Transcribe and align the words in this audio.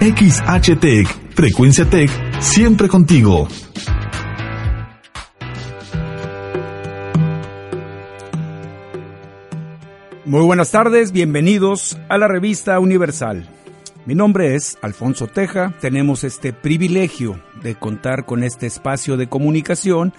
XHTEC, 0.00 1.06
Frecuencia 1.34 1.84
Tech, 1.88 2.10
siempre 2.40 2.88
contigo. 2.88 3.48
Muy 10.24 10.44
buenas 10.44 10.70
tardes, 10.70 11.12
bienvenidos 11.12 11.98
a 12.08 12.18
la 12.18 12.28
revista 12.28 12.80
Universal. 12.80 13.48
Mi 14.06 14.14
nombre 14.14 14.54
es 14.54 14.78
Alfonso 14.82 15.26
Teja, 15.26 15.74
tenemos 15.80 16.24
este 16.24 16.52
privilegio 16.52 17.40
de 17.62 17.74
contar 17.74 18.24
con 18.24 18.42
este 18.42 18.66
espacio 18.66 19.16
de 19.16 19.28
comunicación 19.28 20.12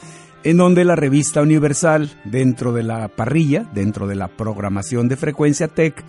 en 0.43 0.57
donde 0.57 0.85
la 0.85 0.95
revista 0.95 1.41
Universal, 1.41 2.11
dentro 2.23 2.71
de 2.71 2.83
la 2.83 3.07
parrilla, 3.07 3.67
dentro 3.73 4.07
de 4.07 4.15
la 4.15 4.27
programación 4.27 5.09
de 5.09 5.17
Frecuencia 5.17 5.67
Tech, 5.67 6.05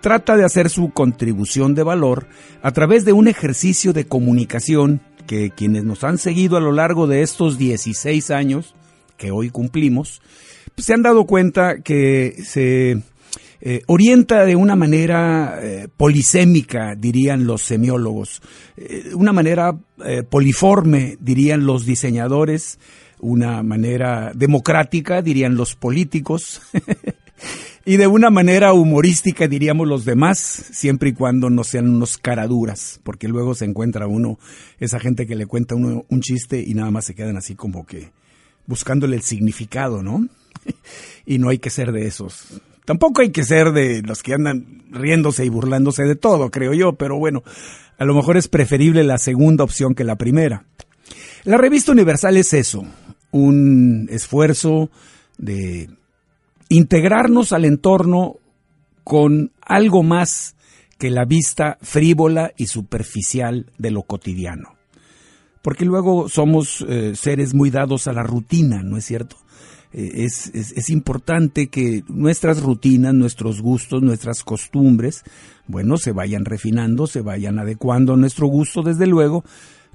trata 0.00 0.36
de 0.36 0.44
hacer 0.44 0.70
su 0.70 0.90
contribución 0.90 1.74
de 1.74 1.82
valor 1.82 2.26
a 2.62 2.72
través 2.72 3.04
de 3.04 3.12
un 3.12 3.28
ejercicio 3.28 3.92
de 3.92 4.06
comunicación 4.06 5.00
que 5.26 5.50
quienes 5.50 5.84
nos 5.84 6.04
han 6.04 6.18
seguido 6.18 6.56
a 6.56 6.60
lo 6.60 6.72
largo 6.72 7.06
de 7.06 7.22
estos 7.22 7.58
16 7.58 8.30
años 8.30 8.74
que 9.16 9.30
hoy 9.30 9.50
cumplimos, 9.50 10.22
pues 10.74 10.86
se 10.86 10.94
han 10.94 11.02
dado 11.02 11.26
cuenta 11.26 11.82
que 11.82 12.42
se 12.42 13.02
eh, 13.60 13.82
orienta 13.86 14.46
de 14.46 14.56
una 14.56 14.74
manera 14.74 15.58
eh, 15.60 15.88
polisémica, 15.94 16.94
dirían 16.96 17.46
los 17.46 17.60
semiólogos, 17.62 18.40
eh, 18.76 19.10
una 19.14 19.32
manera 19.32 19.78
poliforme, 20.30 21.18
dirían 21.20 21.66
los 21.66 21.84
diseñadores, 21.84 22.78
una 23.18 23.62
manera 23.62 24.32
democrática, 24.34 25.20
dirían 25.20 25.56
los 25.56 25.76
políticos, 25.76 26.62
y 27.84 27.96
de 27.96 28.06
una 28.06 28.30
manera 28.30 28.72
humorística, 28.72 29.48
diríamos 29.48 29.88
los 29.88 30.04
demás, 30.04 30.38
siempre 30.38 31.10
y 31.10 31.12
cuando 31.12 31.50
no 31.50 31.64
sean 31.64 31.88
unos 31.88 32.18
caraduras, 32.18 33.00
porque 33.02 33.28
luego 33.28 33.54
se 33.54 33.64
encuentra 33.64 34.06
uno, 34.06 34.38
esa 34.78 35.00
gente 35.00 35.26
que 35.26 35.34
le 35.34 35.46
cuenta 35.46 35.74
uno 35.74 36.04
un 36.08 36.20
chiste 36.20 36.62
y 36.64 36.74
nada 36.74 36.90
más 36.90 37.06
se 37.06 37.14
quedan 37.14 37.36
así 37.36 37.54
como 37.54 37.86
que 37.86 38.12
buscándole 38.66 39.16
el 39.16 39.22
significado, 39.22 40.02
¿no? 40.02 40.28
y 41.26 41.38
no 41.38 41.48
hay 41.48 41.58
que 41.58 41.70
ser 41.70 41.92
de 41.92 42.06
esos. 42.06 42.60
Tampoco 42.84 43.22
hay 43.22 43.30
que 43.30 43.44
ser 43.44 43.72
de 43.72 44.02
los 44.02 44.22
que 44.22 44.34
andan 44.34 44.82
riéndose 44.90 45.44
y 45.44 45.48
burlándose 45.48 46.04
de 46.04 46.16
todo, 46.16 46.50
creo 46.50 46.74
yo, 46.74 46.94
pero 46.94 47.18
bueno, 47.18 47.42
a 47.98 48.04
lo 48.04 48.14
mejor 48.14 48.36
es 48.36 48.48
preferible 48.48 49.04
la 49.04 49.18
segunda 49.18 49.64
opción 49.64 49.94
que 49.94 50.04
la 50.04 50.16
primera. 50.16 50.64
La 51.44 51.56
revista 51.56 51.92
Universal 51.92 52.36
es 52.36 52.52
eso, 52.52 52.84
un 53.30 54.08
esfuerzo 54.10 54.90
de 55.38 55.88
integrarnos 56.70 57.52
al 57.52 57.66
entorno 57.66 58.36
con 59.04 59.52
algo 59.60 60.02
más 60.02 60.56
que 60.98 61.10
la 61.10 61.24
vista 61.24 61.78
frívola 61.82 62.52
y 62.56 62.66
superficial 62.66 63.66
de 63.76 63.90
lo 63.90 64.04
cotidiano. 64.04 64.76
Porque 65.62 65.84
luego 65.84 66.28
somos 66.28 66.84
eh, 66.88 67.12
seres 67.16 67.52
muy 67.52 67.70
dados 67.70 68.06
a 68.06 68.12
la 68.12 68.22
rutina, 68.22 68.82
¿no 68.82 68.96
es 68.96 69.04
cierto? 69.04 69.36
Eh, 69.92 70.24
es, 70.24 70.46
es, 70.54 70.88
importante 70.90 71.68
que 71.68 72.04
nuestras 72.06 72.62
rutinas, 72.62 73.12
nuestros 73.12 73.60
gustos, 73.60 74.02
nuestras 74.02 74.44
costumbres, 74.44 75.24
bueno, 75.66 75.96
se 75.98 76.12
vayan 76.12 76.44
refinando, 76.44 77.08
se 77.08 77.20
vayan 77.20 77.58
adecuando 77.58 78.14
a 78.14 78.16
nuestro 78.16 78.46
gusto, 78.46 78.82
desde 78.82 79.08
luego, 79.08 79.44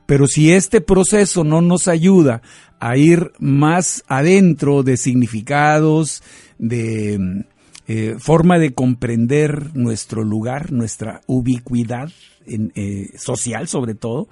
pero 0.06 0.28
si 0.28 0.52
este 0.52 0.82
proceso 0.82 1.44
no 1.44 1.62
nos 1.62 1.88
ayuda 1.88 2.42
a 2.80 2.98
ir 2.98 3.32
más 3.40 4.04
adentro 4.08 4.84
de 4.84 4.98
significados, 4.98 6.22
de 6.58 7.46
eh, 7.88 8.16
forma 8.20 8.58
de 8.58 8.74
comprender 8.74 9.76
nuestro 9.76 10.24
lugar, 10.24 10.72
nuestra 10.72 11.22
ubicuidad 11.28 12.10
eh, 12.48 13.10
social 13.18 13.68
sobre 13.68 13.96
todo, 13.96 14.28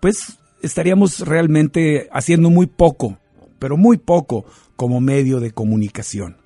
pues 0.00 0.38
estaríamos 0.62 1.20
realmente 1.20 2.08
haciendo 2.12 2.50
muy 2.50 2.66
poco, 2.66 3.18
pero 3.58 3.76
muy 3.76 3.98
poco 3.98 4.44
como 4.76 5.00
medio 5.00 5.40
de 5.40 5.52
comunicación. 5.52 6.39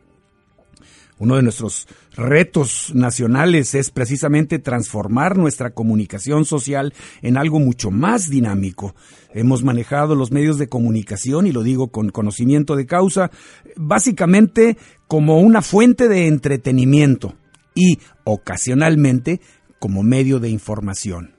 Uno 1.19 1.37
de 1.37 1.43
nuestros 1.43 1.87
retos 2.17 2.93
nacionales 2.95 3.75
es 3.75 3.91
precisamente 3.91 4.59
transformar 4.59 5.37
nuestra 5.39 5.71
comunicación 5.71 6.45
social 6.45 6.93
en 7.23 7.37
algo 7.37 7.61
mucho 7.61 7.93
más 7.93 8.29
dinámico. 8.29 8.97
Hemos 9.33 9.63
manejado 9.63 10.17
los 10.17 10.33
medios 10.33 10.59
de 10.59 10.69
comunicación, 10.69 11.47
y 11.47 11.53
lo 11.53 11.63
digo 11.63 11.89
con 11.89 12.11
conocimiento 12.11 12.75
de 12.75 12.87
causa, 12.87 13.31
básicamente 13.77 14.77
como 15.07 15.41
una 15.41 15.63
fuente 15.63 16.09
de 16.09 16.27
entretenimiento 16.27 17.37
y 17.75 18.01
ocasionalmente 18.25 19.41
como 19.79 20.03
medio 20.03 20.41
de 20.41 20.49
información. 20.49 21.35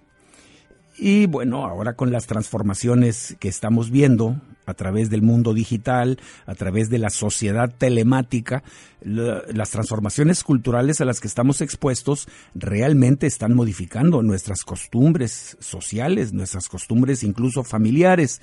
Y 0.97 1.25
bueno, 1.25 1.65
ahora 1.65 1.95
con 1.95 2.11
las 2.11 2.27
transformaciones 2.27 3.35
que 3.39 3.49
estamos 3.49 3.91
viendo 3.91 4.41
a 4.65 4.73
través 4.73 5.09
del 5.09 5.21
mundo 5.21 5.53
digital, 5.53 6.19
a 6.45 6.55
través 6.55 6.89
de 6.89 6.99
la 6.99 7.09
sociedad 7.09 7.73
telemática, 7.75 8.63
las 9.01 9.69
transformaciones 9.69 10.43
culturales 10.43 10.99
a 10.99 11.05
las 11.05 11.19
que 11.21 11.27
estamos 11.27 11.61
expuestos 11.61 12.27
realmente 12.55 13.27
están 13.27 13.53
modificando 13.53 14.21
nuestras 14.23 14.63
costumbres 14.63 15.57
sociales, 15.59 16.33
nuestras 16.33 16.69
costumbres 16.69 17.23
incluso 17.23 17.63
familiares. 17.63 18.41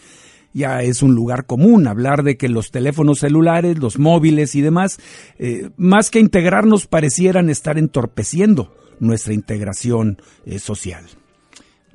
Ya 0.54 0.82
es 0.82 1.02
un 1.02 1.14
lugar 1.14 1.46
común 1.46 1.86
hablar 1.86 2.22
de 2.22 2.36
que 2.36 2.48
los 2.48 2.70
teléfonos 2.70 3.20
celulares, 3.20 3.78
los 3.78 3.98
móviles 3.98 4.54
y 4.54 4.60
demás, 4.60 5.00
eh, 5.38 5.70
más 5.76 6.10
que 6.10 6.20
integrarnos, 6.20 6.86
parecieran 6.86 7.48
estar 7.48 7.78
entorpeciendo 7.78 8.76
nuestra 9.00 9.32
integración 9.32 10.20
eh, 10.44 10.58
social. 10.58 11.06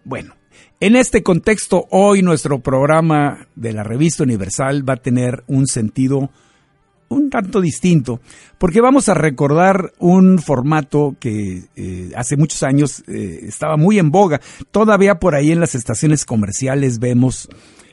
Bueno, 0.04 0.36
en 0.80 0.96
este 0.96 1.24
contexto, 1.24 1.88
hoy 1.90 2.22
nuestro 2.22 2.60
programa 2.60 3.48
de 3.56 3.74
la 3.74 3.84
revista 3.84 4.24
Universal 4.24 4.88
va 4.88 4.94
a 4.94 5.02
tener 5.02 5.44
un 5.48 5.68
sentido 5.68 6.30
un 7.10 7.30
tanto 7.30 7.62
distinto, 7.62 8.20
porque 8.58 8.82
vamos 8.82 9.10
a 9.10 9.14
recordar 9.14 9.94
un 10.00 10.40
formato 10.40 11.16
que 11.20 11.64
eh, 11.76 12.12
hace 12.16 12.36
muchos 12.36 12.64
años 12.64 13.04
eh, 13.08 13.40
estaba 13.44 13.78
muy 13.78 13.98
en 13.98 14.12
boga. 14.12 14.42
Todavía 14.72 15.16
por 15.16 15.34
ahí 15.34 15.52
en 15.52 15.60
las 15.60 15.74
estaciones 15.74 16.26
comerciales 16.26 17.00
vemos 17.00 17.48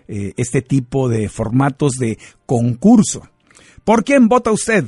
eh, 0.09 0.33
este 0.37 0.62
tipo 0.62 1.09
de 1.09 1.28
formatos 1.28 1.93
de 1.93 2.19
concurso. 2.45 3.22
¿Por 3.84 4.05
quién 4.05 4.28
vota 4.28 4.51
usted? 4.51 4.84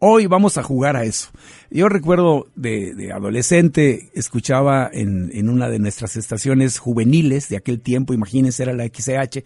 Hoy 0.00 0.26
vamos 0.26 0.58
a 0.58 0.62
jugar 0.62 0.96
a 0.96 1.04
eso. 1.04 1.28
Yo 1.70 1.88
recuerdo 1.90 2.46
de, 2.54 3.12
adolescente, 3.12 4.08
escuchaba 4.14 4.88
en, 4.90 5.48
una 5.50 5.68
de 5.68 5.78
nuestras 5.78 6.16
estaciones 6.16 6.78
juveniles 6.78 7.50
de 7.50 7.58
aquel 7.58 7.80
tiempo, 7.80 8.14
imagínense, 8.14 8.62
era 8.62 8.72
la 8.72 8.86
XCH, 8.86 9.38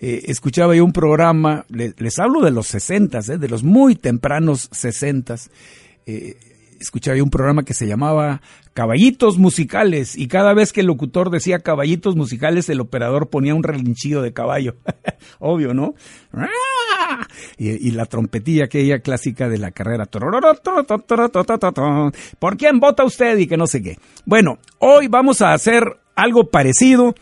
eh, 0.00 0.22
escuchaba 0.26 0.76
yo 0.76 0.84
un 0.84 0.92
programa, 0.92 1.64
les, 1.70 2.18
hablo 2.18 2.42
de 2.42 2.50
los 2.50 2.66
sesentas, 2.66 3.30
eh, 3.30 3.38
de 3.38 3.48
los 3.48 3.62
muy 3.62 3.94
tempranos 3.94 4.68
sesentas, 4.72 5.50
eh, 6.04 6.36
escuchaba 6.80 7.16
yo 7.16 7.24
un 7.24 7.30
programa 7.30 7.64
que 7.64 7.72
se 7.72 7.86
llamaba 7.86 8.42
Caballitos 8.74 9.38
Musicales 9.38 10.18
y 10.18 10.28
cada 10.28 10.52
vez 10.52 10.70
que 10.70 10.80
el 10.82 10.86
locutor 10.88 11.30
decía 11.30 11.60
caballitos 11.60 12.14
musicales 12.14 12.68
el 12.68 12.80
operador 12.80 13.30
ponía 13.30 13.54
un 13.54 13.62
relinchido 13.62 14.20
de 14.20 14.34
caballo. 14.34 14.76
Obvio, 15.38 15.72
¿no? 15.72 15.94
Y, 17.58 17.90
la 17.92 18.06
trompetilla 18.06 18.64
aquella 18.64 19.00
clásica 19.00 19.48
de 19.48 19.58
la 19.58 19.70
carrera. 19.70 20.06
¿Por 22.38 22.56
quién 22.56 22.80
vota 22.80 23.04
usted? 23.04 23.38
Y 23.38 23.46
que 23.46 23.56
no 23.56 23.66
sé 23.66 23.82
qué. 23.82 23.98
Bueno, 24.24 24.58
hoy 24.78 25.08
vamos 25.08 25.40
a 25.40 25.52
hacer 25.52 25.84
algo 26.14 26.50
parecido 26.50 27.14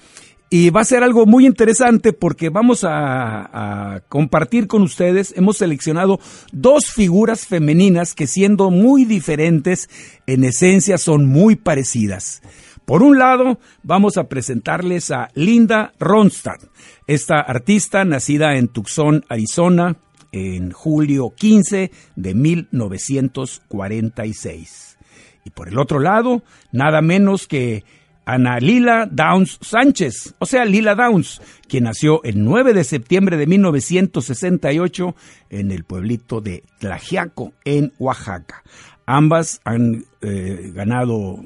y 0.54 0.68
va 0.68 0.82
a 0.82 0.84
ser 0.84 1.02
algo 1.02 1.24
muy 1.24 1.46
interesante 1.46 2.12
porque 2.12 2.50
vamos 2.50 2.84
a, 2.86 4.02
compartir 4.10 4.66
con 4.66 4.82
ustedes, 4.82 5.32
hemos 5.34 5.56
seleccionado 5.56 6.20
dos 6.52 6.90
figuras 6.94 7.46
femeninas 7.46 8.12
que 8.12 8.26
siendo 8.26 8.70
muy 8.70 9.06
diferentes, 9.06 9.88
en 10.26 10.44
esencia 10.44 10.98
son 10.98 11.24
muy 11.24 11.56
parecidas. 11.56 12.42
Por 12.84 13.02
un 13.02 13.18
lado, 13.18 13.58
vamos 13.82 14.16
a 14.16 14.28
presentarles 14.28 15.10
a 15.10 15.30
Linda 15.34 15.92
Ronstadt, 15.98 16.62
esta 17.06 17.40
artista 17.40 18.04
nacida 18.04 18.56
en 18.56 18.68
Tucson, 18.68 19.24
Arizona, 19.28 19.96
en 20.32 20.72
julio 20.72 21.32
15 21.36 21.92
de 22.16 22.34
1946. 22.34 24.98
Y 25.44 25.50
por 25.50 25.68
el 25.68 25.78
otro 25.78 26.00
lado, 26.00 26.42
nada 26.72 27.02
menos 27.02 27.46
que 27.46 27.84
Ana 28.24 28.58
Lila 28.58 29.06
Downs 29.10 29.58
Sánchez, 29.60 30.34
o 30.38 30.46
sea, 30.46 30.64
Lila 30.64 30.94
Downs, 30.94 31.42
quien 31.68 31.84
nació 31.84 32.22
el 32.22 32.42
9 32.44 32.72
de 32.72 32.84
septiembre 32.84 33.36
de 33.36 33.46
1968 33.46 35.14
en 35.50 35.72
el 35.72 35.84
pueblito 35.84 36.40
de 36.40 36.62
Tlajiaco, 36.78 37.52
en 37.64 37.92
Oaxaca. 37.98 38.62
Ambas 39.06 39.60
han 39.64 40.04
eh, 40.20 40.70
ganado 40.72 41.40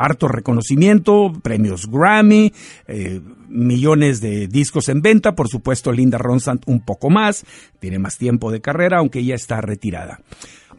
harto 0.00 0.28
reconocimiento, 0.28 1.30
premios 1.42 1.86
Grammy, 1.90 2.52
eh, 2.88 3.20
millones 3.48 4.20
de 4.20 4.48
discos 4.48 4.88
en 4.88 5.02
venta, 5.02 5.34
por 5.34 5.48
supuesto 5.48 5.92
Linda 5.92 6.16
Ronstadt 6.16 6.62
un 6.66 6.80
poco 6.80 7.10
más, 7.10 7.44
tiene 7.80 7.98
más 7.98 8.16
tiempo 8.16 8.50
de 8.50 8.60
carrera, 8.60 8.98
aunque 8.98 9.24
ya 9.24 9.34
está 9.34 9.60
retirada. 9.60 10.20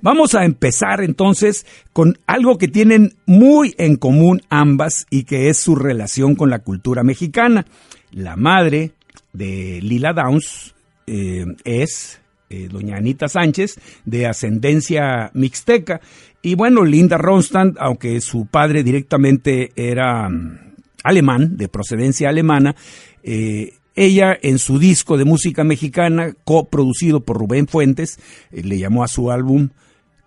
vamos 0.01 0.33
a 0.33 0.45
empezar 0.45 1.03
entonces 1.03 1.67
con 1.93 2.17
algo 2.25 2.57
que 2.57 2.67
tienen 2.67 3.13
muy 3.27 3.75
en 3.77 3.97
común 3.97 4.41
ambas 4.49 5.05
y 5.11 5.25
que 5.25 5.49
es 5.49 5.59
su 5.59 5.75
relación 5.75 6.35
con 6.35 6.49
la 6.49 6.59
cultura 6.59 7.03
mexicana. 7.03 7.67
La 8.11 8.35
madre 8.35 8.93
de 9.31 9.79
Lila 9.83 10.13
Downs 10.13 10.73
eh, 11.05 11.45
es 11.63 12.21
eh, 12.51 12.67
doña 12.69 12.97
Anita 12.97 13.29
Sánchez, 13.29 13.79
de 14.03 14.27
ascendencia 14.27 15.31
mixteca. 15.33 16.01
Y 16.41 16.55
bueno, 16.55 16.83
Linda 16.83 17.17
Ronstadt, 17.17 17.75
aunque 17.79 18.19
su 18.21 18.47
padre 18.47 18.83
directamente 18.83 19.71
era 19.75 20.27
mm, 20.29 20.73
alemán, 21.03 21.57
de 21.57 21.67
procedencia 21.67 22.29
alemana, 22.29 22.75
eh, 23.23 23.73
ella 23.95 24.37
en 24.41 24.57
su 24.57 24.79
disco 24.79 25.17
de 25.17 25.25
música 25.25 25.63
mexicana, 25.63 26.33
coproducido 26.43 27.19
por 27.19 27.37
Rubén 27.37 27.67
Fuentes, 27.67 28.19
eh, 28.51 28.63
le 28.63 28.79
llamó 28.79 29.03
a 29.03 29.07
su 29.07 29.31
álbum 29.31 29.69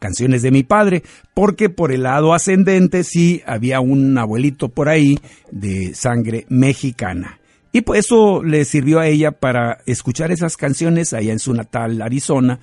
Canciones 0.05 0.43
de 0.43 0.51
mi 0.51 0.65
padre, 0.65 1.03
porque 1.33 1.71
por 1.71 1.91
el 1.91 2.03
lado 2.03 2.35
ascendente 2.35 3.05
sí 3.05 3.41
había 3.47 3.81
un 3.81 4.19
abuelito 4.19 4.69
por 4.69 4.91
ahí 4.91 5.19
de 5.51 5.95
sangre 5.95 6.45
mexicana. 6.51 7.41
Y 7.73 7.81
pues 7.81 8.01
eso 8.01 8.43
le 8.43 8.67
sirvió 8.67 9.01
a 9.01 9.07
ella 9.07 9.33
para 9.33 9.79
escuchar 9.87 10.31
esas 10.31 10.59
canciones 10.59 11.15
allá 11.15 11.33
en 11.33 11.39
su 11.39 11.55
natal 11.55 12.03
Arizona. 12.03 12.61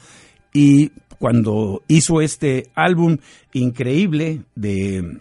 Y 0.53 0.91
cuando 1.21 1.83
hizo 1.87 2.19
este 2.19 2.71
álbum 2.73 3.17
increíble 3.53 4.41
de 4.55 5.19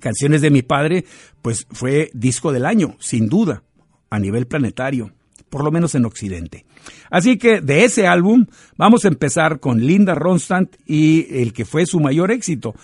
canciones 0.00 0.42
de 0.42 0.50
mi 0.50 0.62
padre, 0.62 1.04
pues 1.42 1.64
fue 1.70 2.10
disco 2.12 2.50
del 2.50 2.66
año, 2.66 2.96
sin 2.98 3.28
duda, 3.28 3.62
a 4.10 4.18
nivel 4.18 4.48
planetario, 4.48 5.12
por 5.48 5.62
lo 5.62 5.70
menos 5.70 5.94
en 5.94 6.06
Occidente. 6.06 6.64
Así 7.08 7.38
que 7.38 7.60
de 7.60 7.84
ese 7.84 8.08
álbum 8.08 8.46
vamos 8.76 9.04
a 9.04 9.08
empezar 9.08 9.60
con 9.60 9.86
Linda 9.86 10.16
Ronstadt 10.16 10.74
y 10.86 11.40
el 11.40 11.52
que 11.52 11.66
fue 11.66 11.86
su 11.86 12.00
mayor 12.00 12.32
éxito. 12.32 12.74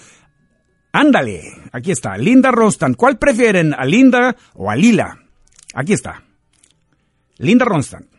Ándale, 0.93 1.43
aquí 1.73 1.91
está, 1.91 2.17
Linda 2.17 2.53
Ronstadt. 2.53 2.95
¿Cuál 2.95 3.19
prefieren, 3.19 3.75
a 3.75 3.85
Linda 3.85 4.37
o 4.55 4.71
a 4.71 4.77
Lila? 4.77 5.25
Aquí 5.75 5.93
está. 5.93 6.23
Linda 7.39 7.65
Ronstadt. 7.65 8.18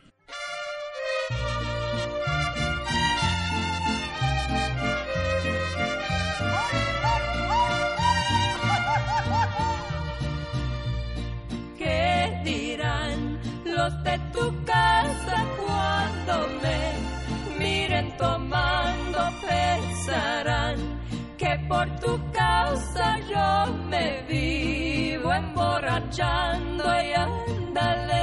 Y 26.20 27.14
ándale. 27.14 28.18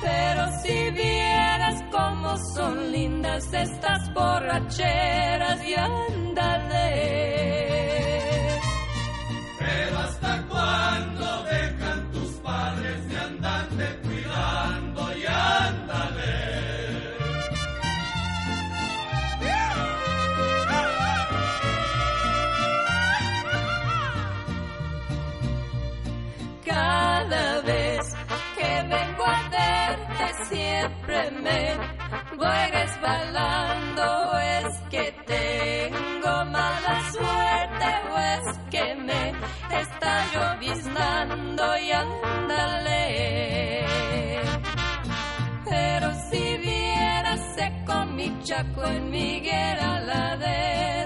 Pero 0.00 0.48
si 0.62 0.90
vieras 0.90 1.82
cómo 1.90 2.36
son 2.54 2.92
lindas 2.92 3.52
estas 3.52 4.12
borracheras 4.14 5.64
y 5.64 5.74
ándale. 5.74 7.75
Verte 30.18 30.44
siempre 30.44 31.30
me 31.30 31.76
voy 32.36 32.70
resbalando. 32.72 34.38
Es 34.38 34.78
que 34.90 35.12
tengo 35.26 36.44
mala 36.46 37.10
suerte 37.12 37.86
o 38.12 38.18
es 38.18 38.58
que 38.70 38.94
me 38.94 39.32
está 39.80 40.24
lloviznando 40.32 41.78
y 41.78 41.90
ándale. 41.92 42.96
Pero 45.64 46.12
si 46.30 46.56
vieras 46.58 47.40
seco 47.56 48.06
mi 48.06 48.42
chaco 48.42 48.84
en 48.84 49.10
mi 49.10 49.36
higuera 49.36 50.00
ladera 50.00 51.05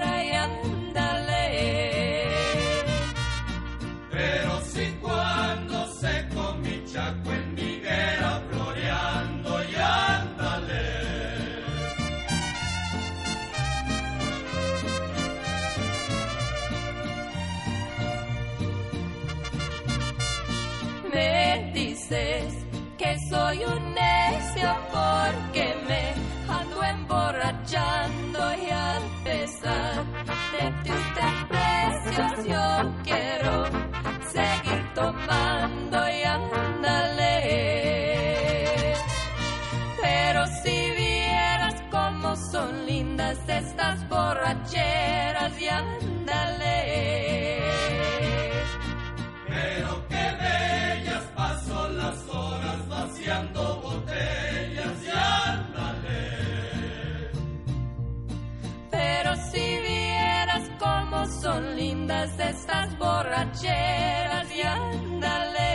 lindas 62.11 62.39
estas 62.39 62.97
borracheras 62.97 64.47
y 64.55 64.61
ándale. 64.61 65.71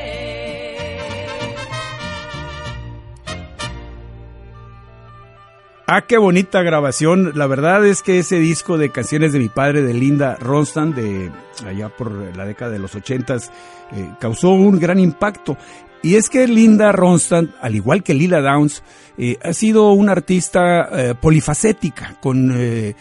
Ah, 5.89 6.03
qué 6.03 6.19
bonita 6.19 6.63
grabación. 6.63 7.33
La 7.37 7.47
verdad 7.47 7.87
es 7.87 8.03
que 8.03 8.19
ese 8.19 8.41
disco 8.41 8.77
de 8.77 8.91
canciones 8.91 9.33
de 9.33 9.39
mi 9.39 9.49
padre, 9.49 9.83
de 9.83 9.95
Linda 9.95 10.35
Ronstadt, 10.35 10.89
de 10.89 11.31
allá 11.65 11.89
por 11.91 12.11
la 12.37 12.45
década 12.45 12.73
de 12.73 12.81
los 12.81 12.97
ochentas, 12.97 13.53
eh, 13.93 14.11
causó 14.19 14.51
un 14.51 14.81
gran 14.81 14.99
impacto. 14.99 15.57
Y 16.03 16.15
es 16.17 16.29
que 16.29 16.47
Linda 16.47 16.93
Ronstadt, 16.93 17.47
al 17.61 17.75
igual 17.75 18.03
que 18.03 18.15
Lila 18.15 18.41
Downs, 18.41 18.83
eh, 19.19 19.39
ha 19.43 19.53
sido 19.53 19.93
una 19.93 20.13
artista 20.13 20.89
eh, 20.93 21.15
polifacética, 21.21 22.19
con, 22.21 22.53
eh, 22.55 22.95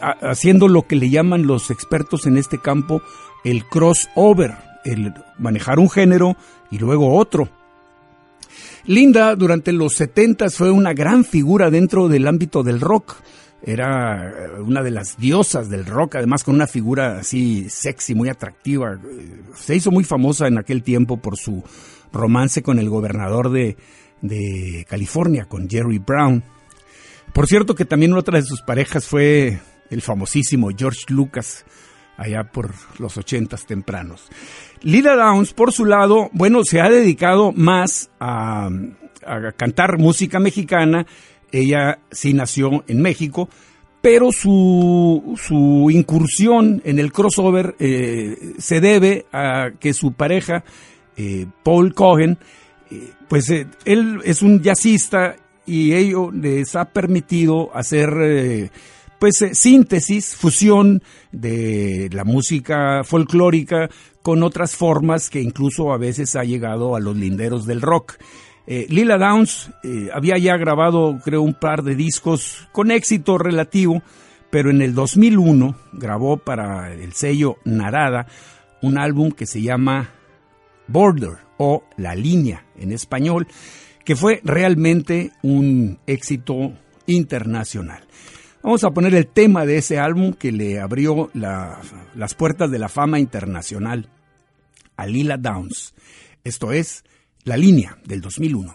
ha- 0.00 0.30
haciendo 0.30 0.68
lo 0.68 0.82
que 0.86 0.96
le 0.96 1.08
llaman 1.10 1.46
los 1.46 1.70
expertos 1.70 2.26
en 2.26 2.36
este 2.36 2.58
campo 2.58 3.00
el 3.44 3.64
crossover, 3.66 4.54
el 4.84 5.14
manejar 5.38 5.78
un 5.78 5.88
género 5.90 6.36
y 6.70 6.78
luego 6.78 7.14
otro. 7.16 7.48
Linda 8.86 9.34
durante 9.36 9.72
los 9.72 9.94
70 9.94 10.50
fue 10.50 10.70
una 10.70 10.92
gran 10.92 11.24
figura 11.24 11.70
dentro 11.70 12.08
del 12.08 12.26
ámbito 12.26 12.62
del 12.62 12.80
rock. 12.80 13.16
Era 13.66 14.30
una 14.62 14.82
de 14.82 14.90
las 14.90 15.16
diosas 15.16 15.70
del 15.70 15.86
rock, 15.86 16.16
además 16.16 16.44
con 16.44 16.54
una 16.54 16.66
figura 16.66 17.18
así 17.20 17.70
sexy, 17.70 18.14
muy 18.14 18.28
atractiva. 18.28 18.98
Se 19.54 19.74
hizo 19.74 19.90
muy 19.90 20.04
famosa 20.04 20.46
en 20.48 20.58
aquel 20.58 20.82
tiempo 20.82 21.16
por 21.16 21.38
su 21.38 21.62
romance 22.14 22.62
con 22.62 22.78
el 22.78 22.88
gobernador 22.88 23.50
de, 23.50 23.76
California, 24.88 25.44
con 25.44 25.68
Jerry 25.68 25.98
Brown. 25.98 26.42
Por 27.32 27.46
cierto 27.46 27.74
que 27.74 27.84
también 27.84 28.14
otra 28.14 28.38
de 28.38 28.44
sus 28.44 28.62
parejas 28.62 29.06
fue 29.06 29.60
el 29.90 30.00
famosísimo 30.00 30.70
George 30.74 31.02
Lucas, 31.08 31.66
allá 32.16 32.44
por 32.44 32.72
los 32.98 33.18
ochentas 33.18 33.66
tempranos. 33.66 34.28
Lila 34.80 35.16
Downs, 35.16 35.52
por 35.52 35.72
su 35.72 35.84
lado, 35.84 36.30
bueno, 36.32 36.64
se 36.64 36.80
ha 36.80 36.88
dedicado 36.88 37.52
más 37.52 38.10
a, 38.18 38.70
a 39.26 39.52
cantar 39.52 39.98
música 39.98 40.38
mexicana. 40.38 41.06
Ella 41.52 41.98
sí 42.10 42.32
nació 42.32 42.84
en 42.86 43.02
México, 43.02 43.48
pero 44.04 44.32
su, 44.32 45.34
su 45.42 45.90
incursión 45.90 46.82
en 46.84 46.98
el 46.98 47.10
crossover 47.10 47.74
eh, 47.78 48.52
se 48.58 48.82
debe 48.82 49.24
a 49.32 49.70
que 49.80 49.94
su 49.94 50.12
pareja, 50.12 50.62
eh, 51.16 51.46
Paul 51.62 51.94
Cohen, 51.94 52.38
eh, 52.90 53.12
pues 53.28 53.48
eh, 53.50 53.66
él 53.84 54.20
es 54.24 54.42
un 54.42 54.62
jazzista 54.62 55.36
y 55.66 55.94
ello 55.94 56.30
les 56.30 56.74
ha 56.76 56.86
permitido 56.86 57.74
hacer 57.74 58.70
pues 59.18 59.42
síntesis, 59.52 60.36
fusión 60.36 61.02
de 61.32 62.10
la 62.12 62.24
música 62.24 63.02
folclórica 63.02 63.88
con 64.20 64.42
otras 64.42 64.76
formas 64.76 65.30
que 65.30 65.40
incluso 65.40 65.92
a 65.92 65.96
veces 65.96 66.36
ha 66.36 66.44
llegado 66.44 66.96
a 66.96 67.00
los 67.00 67.16
linderos 67.16 67.64
del 67.64 67.80
rock. 67.80 68.18
Lila 68.66 69.16
Downs 69.16 69.70
había 70.12 70.36
ya 70.36 70.58
grabado 70.58 71.18
creo 71.24 71.40
un 71.40 71.54
par 71.54 71.82
de 71.82 71.94
discos 71.94 72.68
con 72.72 72.90
éxito 72.90 73.38
relativo, 73.38 74.02
pero 74.50 74.68
en 74.68 74.82
el 74.82 74.94
2001 74.94 75.74
grabó 75.94 76.36
para 76.36 76.92
el 76.92 77.14
sello 77.14 77.56
Narada 77.64 78.26
un 78.82 78.98
álbum 78.98 79.32
que 79.32 79.46
se 79.46 79.62
llama 79.62 80.10
Border 80.86 81.38
o 81.58 81.84
La 81.96 82.14
Línea 82.14 82.64
en 82.76 82.92
español, 82.92 83.46
que 84.04 84.16
fue 84.16 84.40
realmente 84.44 85.32
un 85.42 85.98
éxito 86.06 86.72
internacional. 87.06 88.04
Vamos 88.62 88.82
a 88.84 88.90
poner 88.90 89.14
el 89.14 89.26
tema 89.26 89.66
de 89.66 89.76
ese 89.76 89.98
álbum 89.98 90.32
que 90.32 90.50
le 90.50 90.80
abrió 90.80 91.30
las 91.34 92.34
puertas 92.34 92.70
de 92.70 92.78
la 92.78 92.88
fama 92.88 93.18
internacional 93.18 94.08
a 94.96 95.06
Lila 95.06 95.36
Downs. 95.36 95.94
Esto 96.44 96.72
es 96.72 97.04
La 97.44 97.56
Línea 97.56 97.98
del 98.04 98.20
2001. 98.22 98.74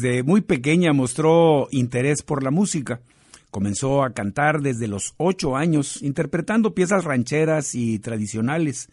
Desde 0.00 0.22
muy 0.22 0.42
pequeña 0.42 0.92
mostró 0.92 1.66
interés 1.72 2.22
por 2.22 2.44
la 2.44 2.52
música. 2.52 3.00
Comenzó 3.50 4.04
a 4.04 4.12
cantar 4.12 4.60
desde 4.60 4.86
los 4.86 5.14
ocho 5.16 5.56
años, 5.56 6.02
interpretando 6.02 6.74
piezas 6.74 7.04
rancheras 7.04 7.74
y 7.74 7.98
tradicionales. 7.98 8.88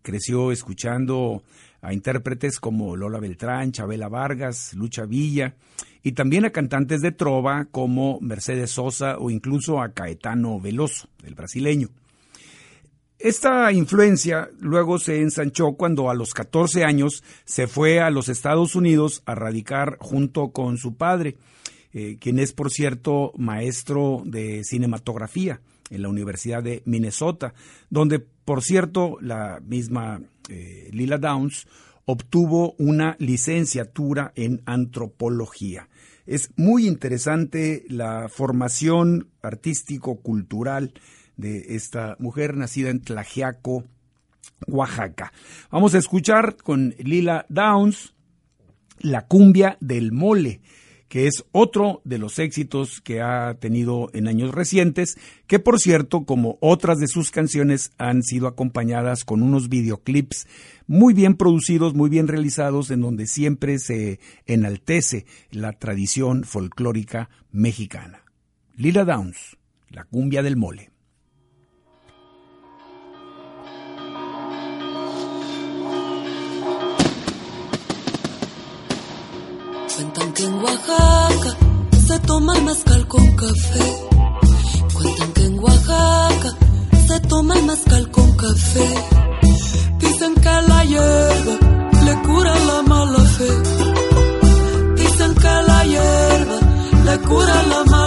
Creció 0.00 0.52
escuchando 0.52 1.42
a 1.82 1.92
intérpretes 1.92 2.58
como 2.58 2.96
Lola 2.96 3.18
Beltrán, 3.20 3.72
Chabela 3.72 4.08
Vargas, 4.08 4.72
Lucha 4.74 5.04
Villa 5.04 5.54
y 6.02 6.12
también 6.12 6.46
a 6.46 6.50
cantantes 6.50 7.02
de 7.02 7.12
trova 7.12 7.66
como 7.70 8.18
Mercedes 8.20 8.70
Sosa 8.70 9.18
o 9.18 9.30
incluso 9.30 9.82
a 9.82 9.92
Caetano 9.92 10.58
Veloso, 10.58 11.08
el 11.24 11.34
brasileño. 11.34 11.90
Esta 13.26 13.72
influencia 13.72 14.50
luego 14.60 15.00
se 15.00 15.20
ensanchó 15.20 15.72
cuando 15.72 16.10
a 16.10 16.14
los 16.14 16.32
14 16.32 16.84
años 16.84 17.24
se 17.44 17.66
fue 17.66 17.98
a 17.98 18.10
los 18.10 18.28
Estados 18.28 18.76
Unidos 18.76 19.24
a 19.26 19.34
radicar 19.34 19.96
junto 19.98 20.52
con 20.52 20.78
su 20.78 20.94
padre, 20.94 21.36
eh, 21.92 22.18
quien 22.20 22.38
es 22.38 22.52
por 22.52 22.70
cierto 22.70 23.32
maestro 23.36 24.22
de 24.24 24.62
cinematografía 24.62 25.60
en 25.90 26.02
la 26.02 26.08
Universidad 26.08 26.62
de 26.62 26.84
Minnesota, 26.84 27.52
donde 27.90 28.20
por 28.20 28.62
cierto 28.62 29.18
la 29.20 29.60
misma 29.60 30.20
eh, 30.48 30.88
Lila 30.92 31.18
Downs 31.18 31.66
obtuvo 32.04 32.76
una 32.78 33.16
licenciatura 33.18 34.30
en 34.36 34.62
antropología. 34.66 35.88
Es 36.26 36.50
muy 36.54 36.86
interesante 36.86 37.84
la 37.88 38.28
formación 38.28 39.30
artístico-cultural 39.42 40.92
de 41.36 41.76
esta 41.76 42.16
mujer 42.18 42.56
nacida 42.56 42.90
en 42.90 43.00
Tlajiaco, 43.00 43.84
Oaxaca. 44.66 45.32
Vamos 45.70 45.94
a 45.94 45.98
escuchar 45.98 46.56
con 46.56 46.94
Lila 46.98 47.46
Downs 47.48 48.14
la 49.00 49.26
cumbia 49.26 49.76
del 49.80 50.12
mole 50.12 50.60
que 51.08 51.26
es 51.26 51.44
otro 51.52 52.00
de 52.04 52.18
los 52.18 52.38
éxitos 52.38 53.00
que 53.00 53.20
ha 53.20 53.54
tenido 53.54 54.10
en 54.12 54.28
años 54.28 54.52
recientes, 54.52 55.16
que 55.46 55.58
por 55.58 55.78
cierto, 55.78 56.24
como 56.24 56.58
otras 56.60 56.98
de 56.98 57.06
sus 57.06 57.30
canciones, 57.30 57.92
han 57.98 58.22
sido 58.22 58.48
acompañadas 58.48 59.24
con 59.24 59.42
unos 59.42 59.68
videoclips 59.68 60.46
muy 60.86 61.14
bien 61.14 61.36
producidos, 61.36 61.94
muy 61.94 62.10
bien 62.10 62.28
realizados, 62.28 62.90
en 62.90 63.00
donde 63.00 63.26
siempre 63.26 63.78
se 63.78 64.18
enaltece 64.46 65.26
la 65.50 65.72
tradición 65.72 66.44
folclórica 66.44 67.30
mexicana. 67.52 68.22
Lila 68.76 69.04
Downs, 69.04 69.56
la 69.88 70.04
cumbia 70.04 70.42
del 70.42 70.56
mole. 70.56 70.90
Cuentan 79.96 80.30
que 80.34 80.44
en 80.44 80.54
Oaxaca 80.62 81.56
se 82.06 82.18
toma 82.20 82.54
el 82.54 82.64
mezcal 82.64 83.08
con 83.08 83.26
café. 83.34 83.84
Cuentan 84.92 85.32
que 85.32 85.44
en 85.44 85.58
Oaxaca 85.58 86.50
se 87.06 87.20
toma 87.20 87.54
el 87.54 87.62
mezcal 87.64 88.10
con 88.10 88.36
café. 88.36 88.94
Dicen 89.98 90.34
que 90.34 90.54
la 90.68 90.84
hierba 90.84 91.54
le 92.04 92.14
cura 92.26 92.54
la 92.66 92.82
mala 92.82 93.20
fe. 93.36 93.50
Dicen 94.96 95.34
que 95.34 95.54
la 95.70 95.84
hierba 95.86 96.58
le 97.06 97.18
cura 97.26 97.62
la 97.62 97.84
mala 97.84 98.02
fe. 98.02 98.05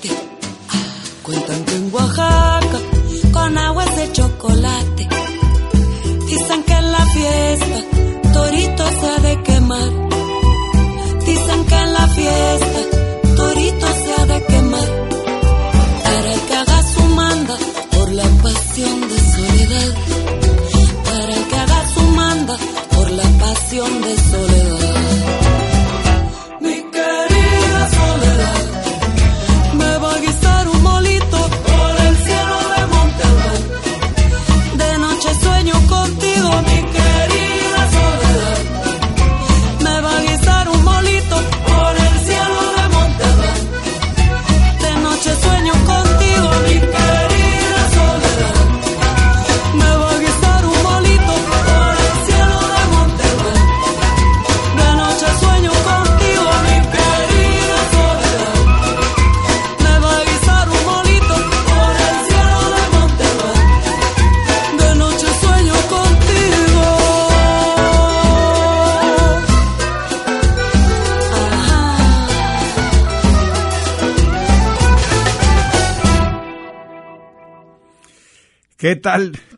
Chocolate. 0.00 0.21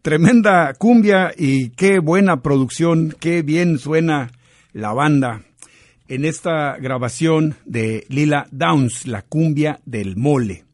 Tremenda 0.04 0.74
cumbia 0.74 1.32
y 1.34 1.70
qué 1.70 1.98
buena 1.98 2.42
producción, 2.42 3.16
qué 3.20 3.40
bien 3.40 3.78
suena 3.78 4.32
la 4.74 4.92
banda 4.92 5.40
en 6.08 6.26
esta 6.26 6.76
grabación 6.76 7.54
de 7.64 8.04
Lila 8.10 8.46
Downs, 8.50 9.06
la 9.06 9.22
cumbia 9.22 9.80
del 9.86 10.18
mole. 10.18 10.66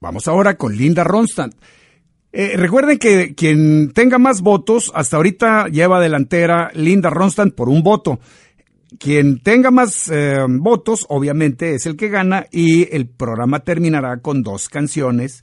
Vamos 0.00 0.26
ahora 0.26 0.56
con 0.56 0.76
Linda 0.76 1.04
Ronstadt. 1.04 1.54
Eh, 2.32 2.54
recuerden 2.56 2.98
que 2.98 3.36
quien 3.36 3.92
tenga 3.92 4.18
más 4.18 4.40
votos, 4.40 4.90
hasta 4.92 5.18
ahorita 5.18 5.68
lleva 5.68 6.00
delantera 6.00 6.72
Linda 6.74 7.10
Ronstadt 7.10 7.54
por 7.54 7.68
un 7.68 7.84
voto. 7.84 8.18
Quien 8.98 9.38
tenga 9.38 9.70
más 9.70 10.10
eh, 10.10 10.38
votos, 10.48 11.06
obviamente, 11.08 11.76
es 11.76 11.86
el 11.86 11.96
que 11.96 12.08
gana 12.08 12.44
y 12.50 12.92
el 12.92 13.06
programa 13.06 13.60
terminará 13.60 14.16
con 14.16 14.42
dos 14.42 14.68
canciones 14.68 15.42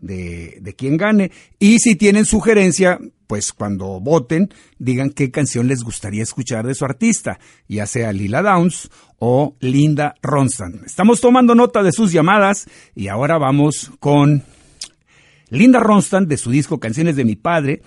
de, 0.00 0.58
de 0.60 0.74
quien 0.74 0.96
gane. 0.96 1.30
Y 1.58 1.78
si 1.78 1.96
tienen 1.96 2.24
sugerencia, 2.24 2.98
pues 3.28 3.52
cuando 3.52 4.00
voten, 4.00 4.48
digan 4.78 5.10
qué 5.10 5.30
canción 5.30 5.68
les 5.68 5.82
gustaría 5.84 6.22
escuchar 6.22 6.66
de 6.66 6.74
su 6.74 6.84
artista, 6.84 7.38
ya 7.68 7.86
sea 7.86 8.12
Lila 8.12 8.42
Downs 8.42 8.90
o 9.18 9.54
Linda 9.60 10.14
Ronstadt. 10.22 10.84
Estamos 10.86 11.20
tomando 11.20 11.54
nota 11.54 11.82
de 11.82 11.92
sus 11.92 12.10
llamadas 12.10 12.66
y 12.96 13.08
ahora 13.08 13.38
vamos 13.38 13.92
con 14.00 14.42
Linda 15.50 15.78
Ronstadt 15.78 16.24
de 16.24 16.38
su 16.38 16.50
disco 16.50 16.80
Canciones 16.80 17.16
de 17.16 17.24
mi 17.24 17.36
padre. 17.36 17.82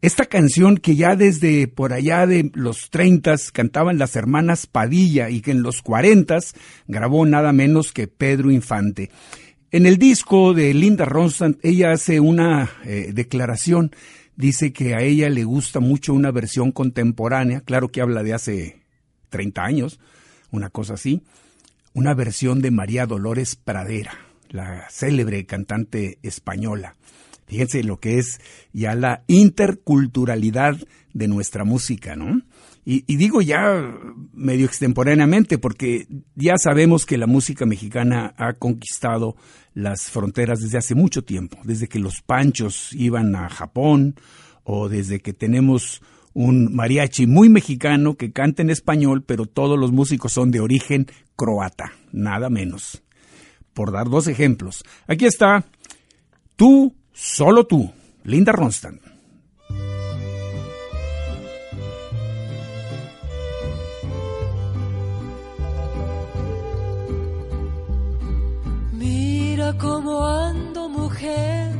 Esta 0.00 0.26
canción 0.26 0.76
que 0.76 0.96
ya 0.96 1.16
desde 1.16 1.66
por 1.66 1.92
allá 1.92 2.26
de 2.26 2.50
los 2.52 2.90
30 2.90 3.36
cantaban 3.52 3.98
las 3.98 4.16
hermanas 4.16 4.66
Padilla 4.66 5.30
y 5.30 5.40
que 5.40 5.50
en 5.50 5.62
los 5.62 5.80
40 5.80 6.38
grabó 6.86 7.24
nada 7.24 7.52
menos 7.52 7.90
que 7.90 8.06
Pedro 8.06 8.50
Infante. 8.50 9.10
En 9.74 9.86
el 9.86 9.98
disco 9.98 10.54
de 10.54 10.72
Linda 10.72 11.04
Ronstadt, 11.04 11.56
ella 11.64 11.90
hace 11.90 12.20
una 12.20 12.70
eh, 12.84 13.10
declaración, 13.12 13.90
dice 14.36 14.72
que 14.72 14.94
a 14.94 15.00
ella 15.00 15.28
le 15.28 15.42
gusta 15.42 15.80
mucho 15.80 16.14
una 16.14 16.30
versión 16.30 16.70
contemporánea, 16.70 17.60
claro 17.60 17.88
que 17.88 18.00
habla 18.00 18.22
de 18.22 18.34
hace 18.34 18.82
30 19.30 19.64
años, 19.64 19.98
una 20.52 20.70
cosa 20.70 20.94
así, 20.94 21.24
una 21.92 22.14
versión 22.14 22.62
de 22.62 22.70
María 22.70 23.06
Dolores 23.06 23.56
Pradera, 23.56 24.16
la 24.48 24.88
célebre 24.90 25.44
cantante 25.44 26.18
española. 26.22 26.94
Fíjense 27.48 27.82
lo 27.82 27.98
que 27.98 28.18
es 28.18 28.40
ya 28.72 28.94
la 28.94 29.24
interculturalidad 29.26 30.76
de 31.14 31.26
nuestra 31.26 31.64
música, 31.64 32.14
¿no? 32.14 32.42
Y, 32.86 33.16
digo 33.16 33.40
ya 33.40 33.98
medio 34.34 34.66
extemporáneamente 34.66 35.56
porque 35.56 36.06
ya 36.34 36.58
sabemos 36.58 37.06
que 37.06 37.16
la 37.16 37.26
música 37.26 37.64
mexicana 37.64 38.34
ha 38.36 38.52
conquistado 38.52 39.36
las 39.74 40.10
fronteras 40.10 40.60
desde 40.60 40.78
hace 40.78 40.94
mucho 40.94 41.22
tiempo, 41.22 41.58
desde 41.64 41.88
que 41.88 41.98
los 41.98 42.22
panchos 42.22 42.92
iban 42.92 43.34
a 43.34 43.48
Japón 43.48 44.14
o 44.62 44.88
desde 44.88 45.20
que 45.20 45.32
tenemos 45.32 46.00
un 46.32 46.74
mariachi 46.74 47.26
muy 47.26 47.48
mexicano 47.48 48.16
que 48.16 48.32
canta 48.32 48.62
en 48.62 48.70
español, 48.70 49.22
pero 49.22 49.46
todos 49.46 49.78
los 49.78 49.92
músicos 49.92 50.32
son 50.32 50.50
de 50.50 50.60
origen 50.60 51.06
croata, 51.36 51.92
nada 52.12 52.50
menos. 52.50 53.02
Por 53.72 53.92
dar 53.92 54.08
dos 54.08 54.28
ejemplos. 54.28 54.84
Aquí 55.06 55.26
está, 55.26 55.64
tú, 56.56 56.94
solo 57.12 57.66
tú, 57.66 57.92
Linda 58.24 58.52
Ronstadt. 58.52 59.13
Como 69.72 70.26
ando 70.26 70.88
mujer 70.90 71.72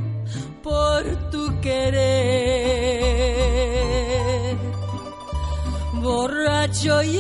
por 0.62 1.02
tu 1.30 1.60
querer. 1.60 2.04
Borracho 5.94 7.02
y 7.02 7.18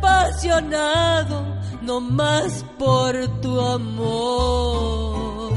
apasionado, 0.00 1.46
no 1.82 2.00
más 2.00 2.64
por 2.78 3.26
tu 3.40 3.58
amor. 3.60 5.52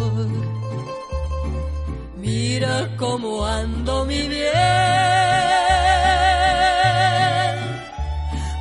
Mira 2.17 2.95
cómo 2.97 3.45
ando 3.45 4.05
mi 4.05 4.27
bien, 4.27 4.49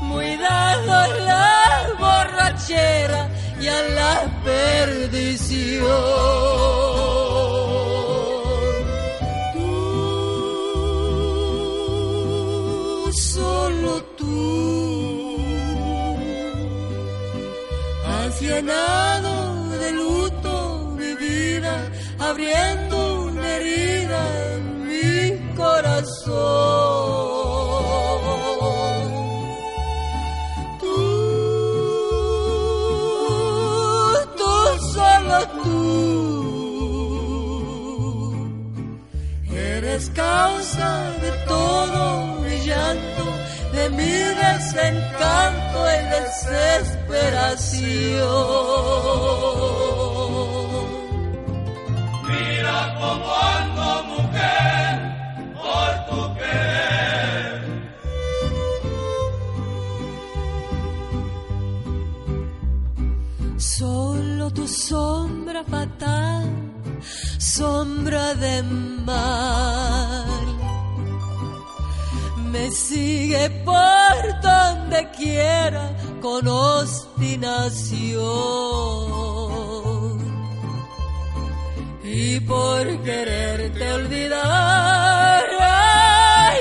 muy 0.02 0.36
dado 0.36 1.14
la 1.24 1.86
borrachera 1.98 3.27
la 3.94 4.14
perdición. 4.44 5.86
Tú, 9.54 9.68
solo 13.12 14.02
tú, 14.16 15.36
has 18.06 18.40
llenado 18.40 19.32
de 19.78 19.92
luto 19.92 20.94
mi 20.98 21.14
vida, 21.14 21.74
abriendo 22.18 22.96
una 23.24 23.56
herida 23.56 24.20
en 24.54 24.62
mi 24.88 25.54
corazón. 25.54 27.07
Causa 40.18 40.90
de 41.24 41.30
todo 41.52 42.00
mi 42.42 42.56
llanto, 42.66 43.24
de 43.76 43.84
mi 43.98 44.14
desencanto 44.44 45.78
y 45.96 45.98
desesperación. 46.16 47.88
Mira 52.28 52.78
cómo 53.00 53.28
ando 53.58 53.88
mujer 54.12 54.92
por 55.62 55.90
tu 56.08 56.20
querer. 56.38 57.58
Solo 63.76 64.44
tu 64.50 64.64
sombra 64.66 65.62
fatal 65.64 66.47
sombra 67.58 68.26
de 68.34 68.62
mal. 69.08 70.46
Me 72.52 72.64
sigue 72.70 73.44
por 73.70 74.16
donde 74.48 75.00
quiera 75.18 75.84
con 76.20 76.42
obstinación. 76.46 77.58
Y 82.04 82.40
por 82.40 82.84
quererte 83.02 83.84
olvidar, 83.92 85.44
ay, 85.60 86.58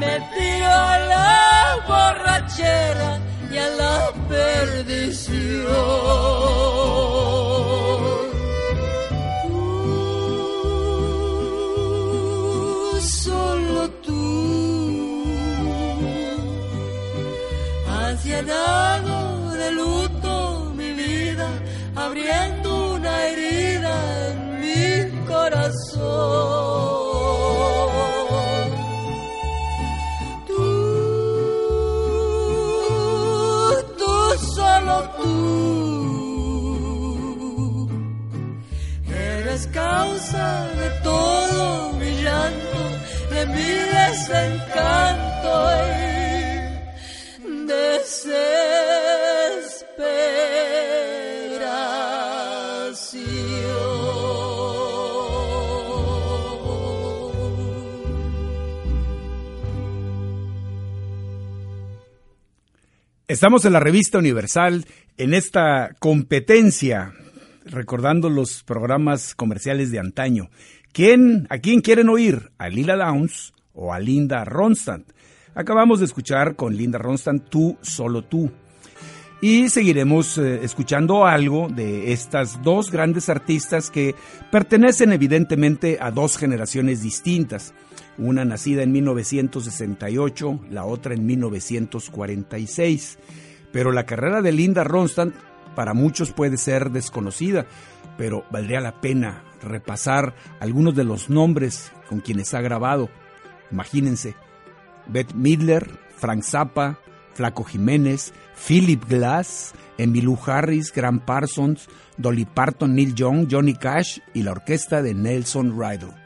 me 0.00 0.14
tiro 0.34 0.74
a 0.92 0.96
la 1.12 1.32
borrachera 1.88 2.95
Estamos 63.36 63.66
en 63.66 63.74
la 63.74 63.80
revista 63.80 64.16
Universal 64.16 64.86
en 65.18 65.34
esta 65.34 65.94
competencia, 65.98 67.12
recordando 67.66 68.30
los 68.30 68.62
programas 68.62 69.34
comerciales 69.34 69.90
de 69.90 69.98
antaño. 69.98 70.48
¿Quién, 70.90 71.46
¿A 71.50 71.58
quién 71.58 71.82
quieren 71.82 72.08
oír? 72.08 72.50
¿A 72.56 72.70
Lila 72.70 72.96
Downs 72.96 73.52
o 73.74 73.92
a 73.92 74.00
Linda 74.00 74.42
Ronstadt? 74.46 75.02
Acabamos 75.54 75.98
de 75.98 76.06
escuchar 76.06 76.56
con 76.56 76.78
Linda 76.78 76.96
Ronstadt 76.98 77.50
Tú, 77.50 77.76
solo 77.82 78.22
tú. 78.24 78.50
Y 79.42 79.68
seguiremos 79.68 80.38
eh, 80.38 80.60
escuchando 80.62 81.26
algo 81.26 81.68
de 81.68 82.14
estas 82.14 82.62
dos 82.62 82.90
grandes 82.90 83.28
artistas 83.28 83.90
que 83.90 84.14
pertenecen 84.50 85.12
evidentemente 85.12 85.98
a 86.00 86.10
dos 86.10 86.38
generaciones 86.38 87.02
distintas 87.02 87.74
una 88.18 88.44
nacida 88.44 88.82
en 88.82 88.92
1968, 88.92 90.60
la 90.70 90.84
otra 90.84 91.14
en 91.14 91.26
1946. 91.26 93.18
Pero 93.72 93.92
la 93.92 94.06
carrera 94.06 94.42
de 94.42 94.52
Linda 94.52 94.84
Ronstadt 94.84 95.34
para 95.74 95.94
muchos 95.94 96.32
puede 96.32 96.56
ser 96.56 96.90
desconocida, 96.90 97.66
pero 98.16 98.44
valdría 98.50 98.80
la 98.80 99.00
pena 99.00 99.44
repasar 99.62 100.34
algunos 100.60 100.94
de 100.94 101.04
los 101.04 101.30
nombres 101.30 101.92
con 102.08 102.20
quienes 102.20 102.54
ha 102.54 102.60
grabado. 102.60 103.10
Imagínense, 103.70 104.34
Beth 105.06 105.34
Midler, 105.34 105.86
Frank 106.16 106.42
Zappa, 106.42 106.98
Flaco 107.34 107.64
Jiménez, 107.64 108.32
Philip 108.66 109.04
Glass, 109.06 109.74
Emmylou 109.98 110.38
Harris, 110.46 110.92
Grant 110.92 111.22
Parsons, 111.24 111.88
Dolly 112.16 112.46
Parton, 112.46 112.94
Neil 112.94 113.14
Young, 113.14 113.46
Johnny 113.50 113.74
Cash 113.74 114.20
y 114.32 114.42
la 114.42 114.52
orquesta 114.52 115.02
de 115.02 115.14
Nelson 115.14 115.78
Riddle 115.78 116.25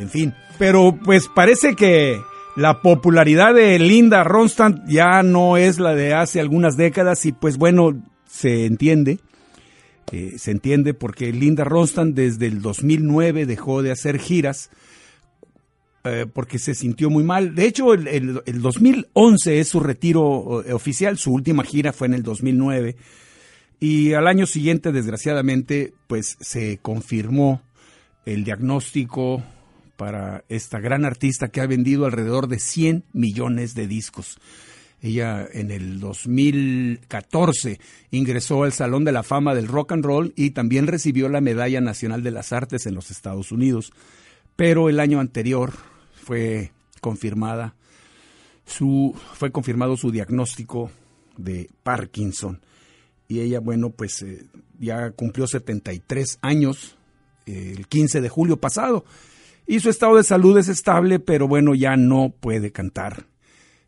en 0.00 0.08
fin. 0.08 0.34
Pero 0.58 0.98
pues 1.04 1.28
parece 1.28 1.76
que 1.76 2.20
la 2.56 2.82
popularidad 2.82 3.54
de 3.54 3.78
Linda 3.78 4.24
Ronstadt 4.24 4.86
ya 4.88 5.22
no 5.22 5.56
es 5.56 5.78
la 5.78 5.94
de 5.94 6.14
hace 6.14 6.40
algunas 6.40 6.76
décadas 6.76 7.24
y 7.26 7.32
pues 7.32 7.56
bueno, 7.56 8.02
se 8.26 8.66
entiende. 8.66 9.18
Eh, 10.12 10.34
se 10.38 10.50
entiende 10.50 10.92
porque 10.92 11.32
Linda 11.32 11.62
Ronstadt 11.62 12.08
desde 12.08 12.46
el 12.46 12.60
2009 12.62 13.46
dejó 13.46 13.82
de 13.82 13.92
hacer 13.92 14.18
giras 14.18 14.70
eh, 16.02 16.26
porque 16.32 16.58
se 16.58 16.74
sintió 16.74 17.10
muy 17.10 17.22
mal. 17.22 17.54
De 17.54 17.66
hecho, 17.66 17.94
el, 17.94 18.08
el, 18.08 18.62
2011 18.62 19.60
es 19.60 19.68
su 19.68 19.80
retiro 19.80 20.64
eh, 20.66 20.72
oficial, 20.72 21.16
su 21.18 21.32
última 21.32 21.62
gira 21.62 21.92
fue 21.92 22.08
en 22.08 22.14
el 22.14 22.22
2009 22.22 22.96
y 23.80 24.12
al 24.12 24.26
año 24.26 24.46
siguiente, 24.46 24.92
desgraciadamente, 24.92 25.94
pues 26.06 26.36
se 26.40 26.78
confirmó 26.78 27.62
el 28.26 28.44
diagnóstico 28.44 29.42
para 30.00 30.44
esta 30.48 30.80
gran 30.80 31.04
artista 31.04 31.48
que 31.48 31.60
ha 31.60 31.66
vendido 31.66 32.06
alrededor 32.06 32.48
de 32.48 32.58
100 32.58 33.04
millones 33.12 33.74
de 33.74 33.86
discos. 33.86 34.38
Ella 35.02 35.46
en 35.52 35.70
el 35.70 36.00
2014 36.00 37.78
ingresó 38.10 38.62
al 38.62 38.72
Salón 38.72 39.04
de 39.04 39.12
la 39.12 39.22
Fama 39.22 39.54
del 39.54 39.68
Rock 39.68 39.92
and 39.92 40.02
Roll 40.02 40.32
y 40.36 40.52
también 40.52 40.86
recibió 40.86 41.28
la 41.28 41.42
Medalla 41.42 41.82
Nacional 41.82 42.22
de 42.22 42.30
las 42.30 42.50
Artes 42.54 42.86
en 42.86 42.94
los 42.94 43.10
Estados 43.10 43.52
Unidos. 43.52 43.92
Pero 44.56 44.88
el 44.88 45.00
año 45.00 45.20
anterior 45.20 45.74
fue 46.14 46.72
confirmada 47.02 47.74
su 48.64 49.14
fue 49.34 49.52
confirmado 49.52 49.98
su 49.98 50.10
diagnóstico 50.10 50.90
de 51.36 51.68
Parkinson 51.82 52.62
y 53.28 53.40
ella 53.40 53.60
bueno 53.60 53.90
pues 53.90 54.22
eh, 54.22 54.46
ya 54.78 55.10
cumplió 55.10 55.46
73 55.46 56.38
años 56.40 56.96
eh, 57.44 57.74
el 57.76 57.86
15 57.86 58.22
de 58.22 58.28
julio 58.30 58.56
pasado 58.58 59.04
y 59.70 59.78
su 59.78 59.88
estado 59.88 60.16
de 60.16 60.24
salud 60.24 60.58
es 60.58 60.66
estable, 60.66 61.20
pero 61.20 61.46
bueno, 61.46 61.76
ya 61.76 61.96
no 61.96 62.34
puede 62.40 62.72
cantar. 62.72 63.26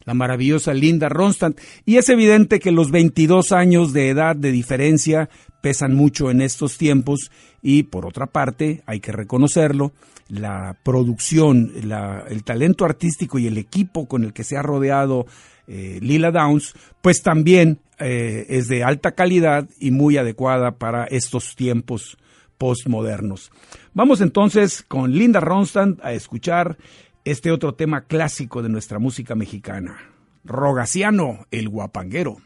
La 0.04 0.14
maravillosa 0.14 0.72
Linda 0.74 1.08
Ronstadt. 1.08 1.58
Y 1.84 1.96
es 1.96 2.08
evidente 2.08 2.60
que 2.60 2.70
los 2.70 2.92
22 2.92 3.50
años 3.50 3.92
de 3.92 4.08
edad 4.08 4.36
de 4.36 4.52
diferencia 4.52 5.28
pesan 5.60 5.96
mucho 5.96 6.30
en 6.30 6.40
estos 6.40 6.78
tiempos 6.78 7.32
y 7.62 7.82
por 7.82 8.06
otra 8.06 8.26
parte, 8.26 8.82
hay 8.86 9.00
que 9.00 9.10
reconocerlo, 9.10 9.90
la 10.28 10.76
producción, 10.84 11.72
el 11.74 12.44
talento 12.44 12.84
artístico 12.84 13.40
y 13.40 13.48
el 13.48 13.58
equipo 13.58 14.06
con 14.06 14.22
el 14.22 14.32
que 14.32 14.44
se 14.44 14.56
ha 14.56 14.62
rodeado 14.62 15.26
eh, 15.66 15.98
Lila 16.00 16.30
Downs, 16.30 16.74
pues 17.00 17.22
también 17.22 17.80
eh, 17.98 18.46
es 18.50 18.68
de 18.68 18.84
alta 18.84 19.16
calidad 19.16 19.68
y 19.80 19.90
muy 19.90 20.16
adecuada 20.16 20.78
para 20.78 21.06
estos 21.06 21.56
tiempos 21.56 22.18
postmodernos. 22.62 23.50
Vamos 23.92 24.20
entonces 24.20 24.84
con 24.86 25.10
Linda 25.10 25.40
Ronstadt 25.40 25.98
a 26.00 26.12
escuchar 26.12 26.78
este 27.24 27.50
otro 27.50 27.74
tema 27.74 28.02
clásico 28.02 28.62
de 28.62 28.68
nuestra 28.68 29.00
música 29.00 29.34
mexicana. 29.34 29.96
Rogaciano, 30.44 31.44
el 31.50 31.68
guapanguero. 31.68 32.36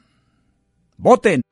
¡Voten! 0.97 1.43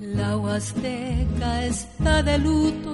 La 0.00 0.36
Huasteca 0.38 1.66
está 1.66 2.24
de 2.24 2.38
luto 2.38 2.91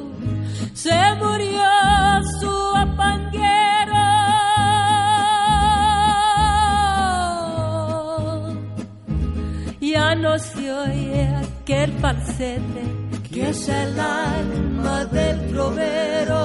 que 13.30 13.48
es 13.50 13.68
el 13.68 13.98
alma 14.00 15.04
del 15.06 15.50
trovero. 15.52 16.42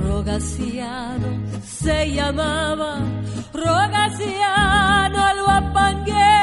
Rogaciano 0.00 1.30
se 1.64 2.12
llamaba, 2.12 3.00
Rogaciano 3.52 5.30
el 5.30 5.42
guapanguero. 5.42 6.38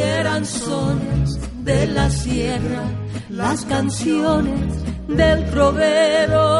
eran 0.00 0.44
sones 0.44 1.38
de 1.64 1.86
la 1.86 2.10
sierra, 2.10 2.84
las 3.28 3.64
canciones 3.64 4.74
del 5.08 5.50
trovero. 5.50 6.59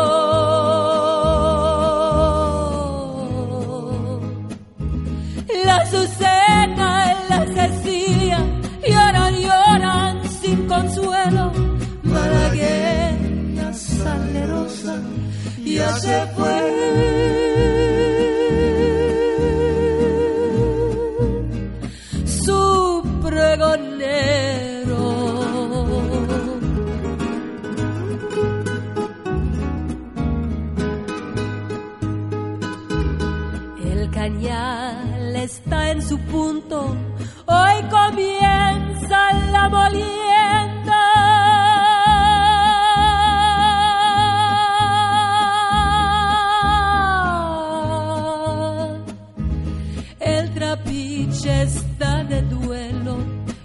Está 51.90 52.24
de 52.24 52.42
duelo 52.42 53.16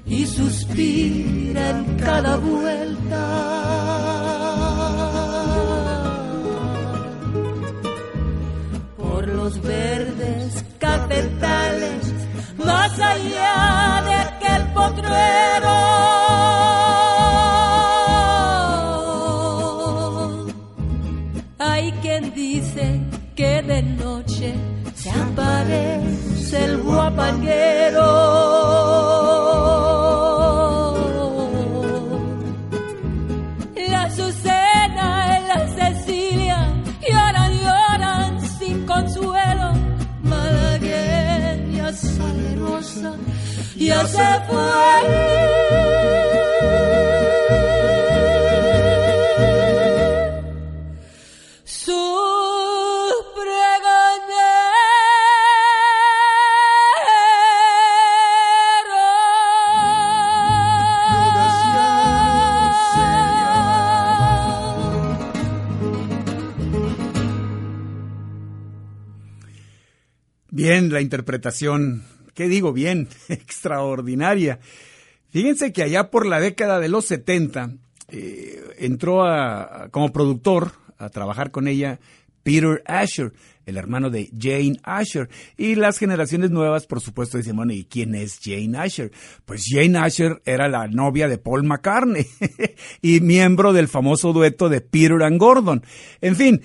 y 0.06 0.26
suspira 0.26 1.70
en 1.72 1.98
cada 1.98 2.38
vuelta. 2.38 3.24
Por 8.98 9.28
los 9.28 9.62
verdes 9.62 10.66
más 12.64 13.00
allá 13.00 14.04
de 14.08 14.16
aquel 14.16 14.64
potrero. 14.74 15.76
Hay 21.60 21.92
quien 22.02 22.34
dice 22.34 23.02
que 23.36 23.62
de 23.62 23.82
noche 23.84 24.54
se 24.96 25.10
aparece 25.10 26.05
el 26.56 26.82
guapanguero. 26.82 28.25
La 70.96 71.02
interpretación, 71.02 72.04
¿qué 72.34 72.48
digo? 72.48 72.74
Bien, 72.74 73.08
extraordinaria. 73.30 74.60
Fíjense 75.30 75.72
que 75.74 75.84
allá 75.84 76.10
por 76.10 76.26
la 76.26 76.40
década 76.40 76.80
de 76.80 76.90
los 76.90 77.06
70 77.06 77.72
eh, 78.10 78.64
entró 78.80 79.24
a- 79.26 79.84
a- 79.84 79.90
como 79.90 80.12
productor 80.12 80.72
a 80.98 81.10
trabajar 81.10 81.52
con 81.52 81.68
ella 81.68 82.00
Peter 82.44 82.82
Asher, 82.86 83.34
el 83.65 83.78
hermano 83.78 84.10
de 84.10 84.30
Jane 84.38 84.80
Asher. 84.84 85.30
Y 85.58 85.75
las 85.75 85.97
generaciones 85.97 86.51
nuevas, 86.51 86.86
por 86.86 87.01
supuesto, 87.01 87.38
dicen, 87.38 87.56
bueno, 87.56 87.73
¿y 87.73 87.86
quién 87.86 88.15
es 88.15 88.39
Jane 88.41 88.78
Asher? 88.78 89.12
Pues 89.45 89.65
Jane 89.67 89.97
Asher 89.97 90.41
era 90.45 90.67
la 90.67 90.88
novia 90.88 91.28
de 91.28 91.38
Paul 91.38 91.63
McCartney 91.63 92.25
y 93.01 93.19
miembro 93.21 93.73
del 93.73 93.88
famoso 93.88 94.34
dueto 94.34 94.69
de 94.69 94.82
Peter 94.82 95.23
and 95.23 95.39
Gordon. 95.39 95.84
En 96.21 96.36
fin, 96.36 96.62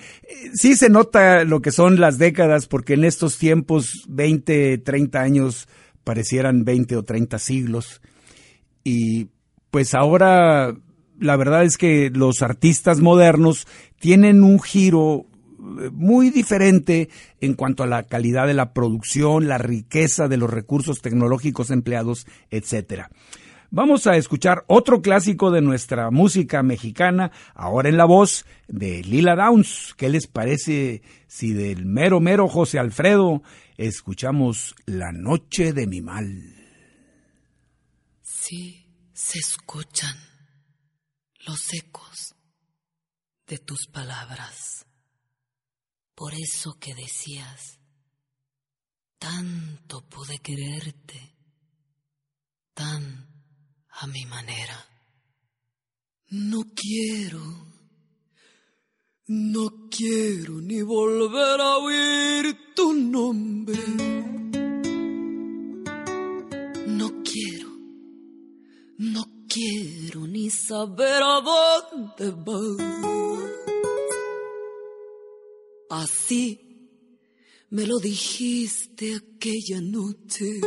sí 0.53 0.75
se 0.75 0.89
nota 0.89 1.43
lo 1.43 1.61
que 1.61 1.71
son 1.71 1.99
las 1.99 2.17
décadas, 2.17 2.67
porque 2.67 2.93
en 2.93 3.03
estos 3.03 3.37
tiempos, 3.37 4.05
20, 4.07 4.77
30 4.79 5.21
años, 5.21 5.67
parecieran 6.03 6.63
20 6.63 6.97
o 6.97 7.03
30 7.03 7.39
siglos. 7.39 8.01
Y 8.83 9.29
pues 9.69 9.93
ahora 9.93 10.75
la 11.21 11.37
verdad 11.37 11.63
es 11.63 11.77
que 11.77 12.09
los 12.09 12.41
artistas 12.41 12.99
modernos 12.99 13.67
tienen 13.99 14.43
un 14.43 14.59
giro 14.59 15.27
muy 15.61 16.29
diferente 16.29 17.09
en 17.39 17.53
cuanto 17.53 17.83
a 17.83 17.87
la 17.87 18.03
calidad 18.03 18.47
de 18.47 18.53
la 18.53 18.73
producción, 18.73 19.47
la 19.47 19.57
riqueza 19.57 20.27
de 20.27 20.37
los 20.37 20.49
recursos 20.49 21.01
tecnológicos 21.01 21.71
empleados, 21.71 22.25
etcétera. 22.49 23.09
Vamos 23.73 24.05
a 24.05 24.17
escuchar 24.17 24.65
otro 24.67 25.01
clásico 25.01 25.49
de 25.49 25.61
nuestra 25.61 26.11
música 26.11 26.61
mexicana, 26.61 27.31
ahora 27.55 27.87
en 27.87 27.95
la 27.95 28.03
voz 28.03 28.45
de 28.67 29.01
Lila 29.01 29.37
Downs. 29.37 29.93
¿Qué 29.97 30.09
les 30.09 30.27
parece 30.27 31.03
si 31.27 31.53
del 31.53 31.85
mero 31.85 32.19
mero 32.19 32.49
José 32.49 32.79
Alfredo 32.79 33.43
escuchamos 33.77 34.75
La 34.85 35.13
noche 35.13 35.71
de 35.71 35.87
mi 35.87 36.01
mal? 36.01 36.53
Sí, 38.21 38.85
se 39.13 39.39
escuchan 39.39 40.17
los 41.47 41.73
ecos 41.73 42.35
de 43.47 43.57
tus 43.57 43.87
palabras. 43.87 44.85
Por 46.21 46.35
eso 46.35 46.77
que 46.79 46.93
decías, 46.93 47.79
tanto 49.17 50.07
pude 50.07 50.37
quererte, 50.37 51.19
tan 52.75 53.27
a 53.89 54.05
mi 54.05 54.23
manera. 54.27 54.85
No 56.29 56.61
quiero, 56.75 57.41
no 59.29 59.89
quiero 59.89 60.61
ni 60.61 60.83
volver 60.83 61.59
a 61.59 61.77
oír 61.77 62.75
tu 62.75 62.93
nombre. 62.93 63.81
No 66.85 67.23
quiero. 67.23 67.69
No 68.99 69.23
quiero 69.47 70.27
ni 70.27 70.51
saber 70.51 71.23
a 71.23 71.41
dónde 71.41 72.29
vas. 72.45 73.70
Así 75.91 76.57
me 77.69 77.85
lo 77.85 77.99
dijiste 77.99 79.13
aquella 79.13 79.81
noche. 79.81 80.61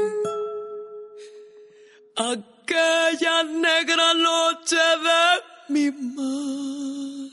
Aquella 2.14 3.42
negra 3.44 4.12
noche 4.12 4.76
de 5.06 5.72
mi 5.72 5.90
mal. 6.14 7.30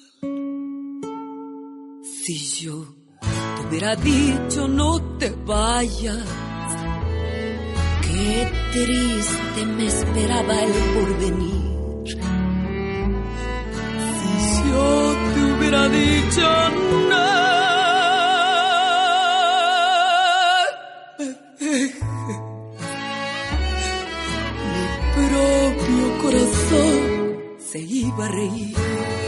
Si 2.23 2.63
yo 2.63 2.95
te 3.19 3.67
hubiera 3.67 3.97
dicho 3.97 4.69
no 4.69 5.17
te 5.17 5.29
vayas. 5.45 6.25
Qué 8.03 8.51
triste 8.71 9.65
me 9.65 9.87
esperaba 9.87 10.61
el 10.63 10.73
porvenir. 10.93 11.61
Si 14.47 14.69
yo 14.69 15.15
te 15.33 15.39
hubiera 15.51 15.89
dicho 15.89 16.69
no, 17.09 17.60
se 27.71 27.79
iba 27.79 28.25
a 28.25 28.27
reír. 28.27 29.20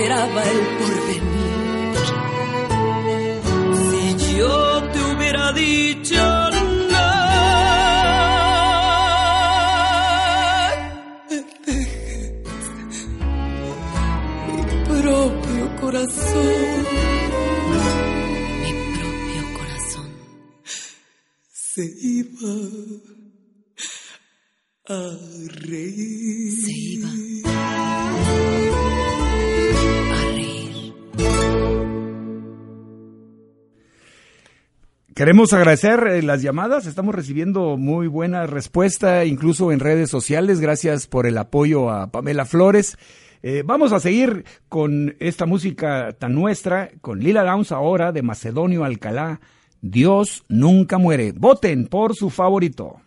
Esperaba 0.00 0.42
el 0.50 0.79
Queremos 35.30 35.52
agradecer 35.52 36.08
eh, 36.08 36.22
las 36.22 36.42
llamadas, 36.42 36.86
estamos 36.86 37.14
recibiendo 37.14 37.76
muy 37.76 38.08
buena 38.08 38.48
respuesta, 38.48 39.24
incluso 39.24 39.70
en 39.70 39.78
redes 39.78 40.10
sociales. 40.10 40.58
Gracias 40.58 41.06
por 41.06 41.24
el 41.24 41.38
apoyo 41.38 41.88
a 41.88 42.08
Pamela 42.10 42.44
Flores. 42.44 42.98
Eh, 43.44 43.62
vamos 43.64 43.92
a 43.92 44.00
seguir 44.00 44.44
con 44.68 45.14
esta 45.20 45.46
música 45.46 46.16
tan 46.18 46.34
nuestra, 46.34 46.90
con 47.00 47.20
Lila 47.20 47.44
Downs 47.44 47.70
ahora 47.70 48.10
de 48.10 48.22
Macedonio 48.22 48.82
Alcalá. 48.82 49.40
Dios 49.80 50.42
nunca 50.48 50.98
muere. 50.98 51.30
Voten 51.30 51.86
por 51.86 52.16
su 52.16 52.28
favorito. 52.30 53.00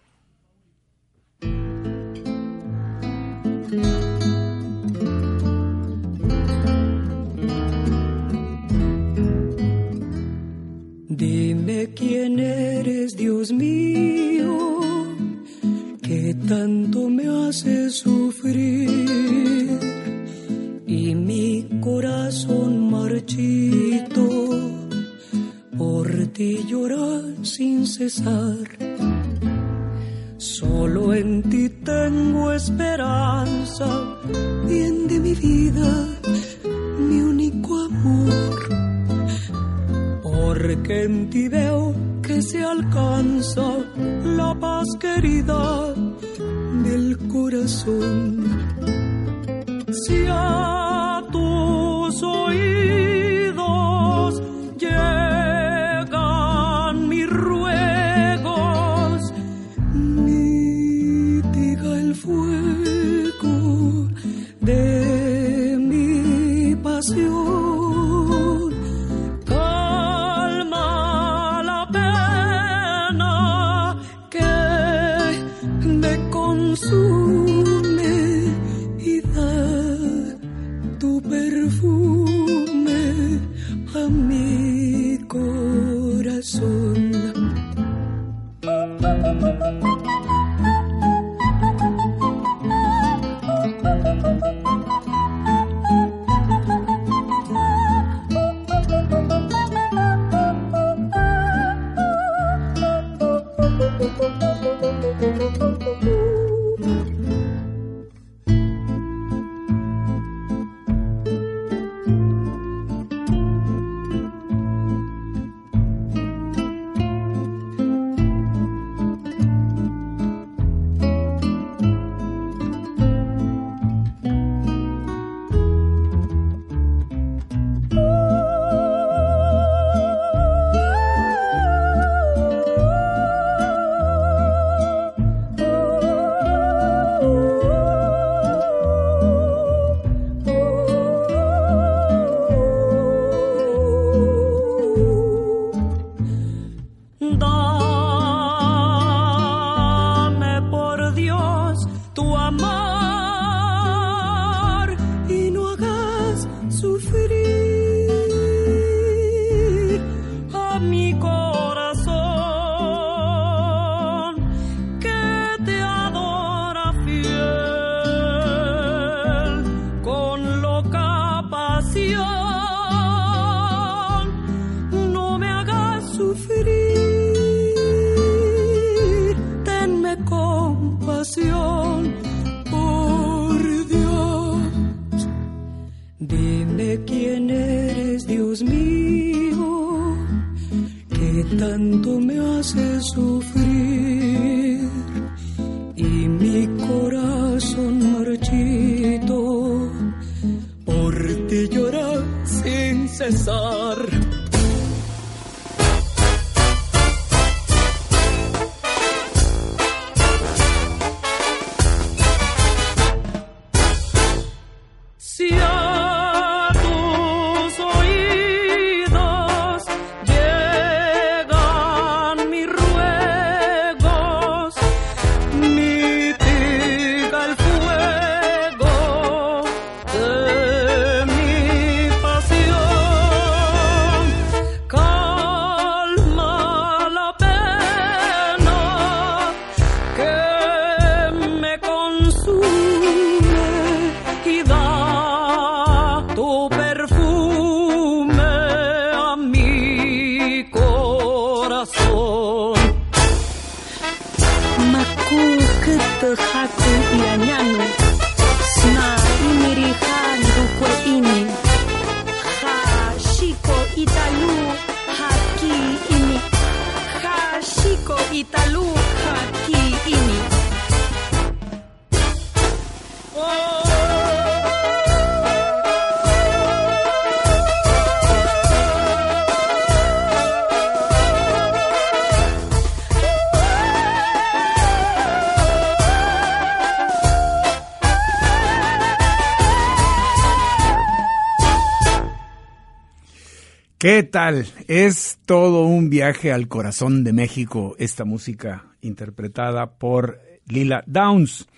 ¿Qué 294.04 294.22
tal? 294.24 294.68
Es 294.90 295.40
todo 295.46 295.86
un 295.86 296.10
viaje 296.10 296.52
al 296.52 296.68
corazón 296.68 297.24
de 297.24 297.32
México 297.32 297.96
esta 297.98 298.26
música 298.26 298.84
interpretada 299.00 299.98
por 299.98 300.42
Lila 300.68 301.06
Downs, 301.08 301.70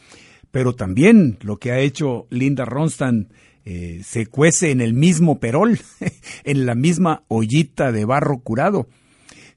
pero 0.49 0.73
también 0.73 1.38
lo 1.43 1.57
que 1.57 1.71
ha 1.71 1.78
hecho 1.78 2.26
Linda 2.32 2.65
Ronstadt 2.65 3.28
eh, 3.63 4.01
se 4.03 4.26
cuece 4.26 4.71
en 4.71 4.82
el 4.82 4.95
mismo 4.95 5.39
perol, 5.39 5.78
en 6.43 6.65
la 6.65 6.73
misma 6.73 7.21
ollita 7.28 7.91
de 7.91 8.05
barro 8.05 8.39
curado. 8.39 8.88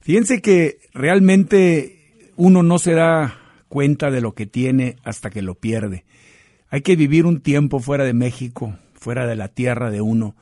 Fíjense 0.01 0.39
que 0.39 0.77
realmente 0.93 2.29
uno 2.35 2.61
no 2.61 2.77
se 2.77 2.93
da 2.93 3.35
cuenta 3.67 4.11
de 4.11 4.21
lo 4.21 4.35
que 4.35 4.45
tiene 4.45 4.97
hasta 5.03 5.31
que 5.31 5.41
lo 5.41 5.55
pierde. 5.55 6.05
Hay 6.69 6.81
que 6.81 6.95
vivir 6.95 7.25
un 7.25 7.41
tiempo 7.41 7.79
fuera 7.79 8.03
de 8.03 8.13
México, 8.13 8.77
fuera 8.93 9.25
de 9.25 9.35
la 9.35 9.47
tierra 9.47 9.89
de 9.89 10.01
uno, 10.01 10.35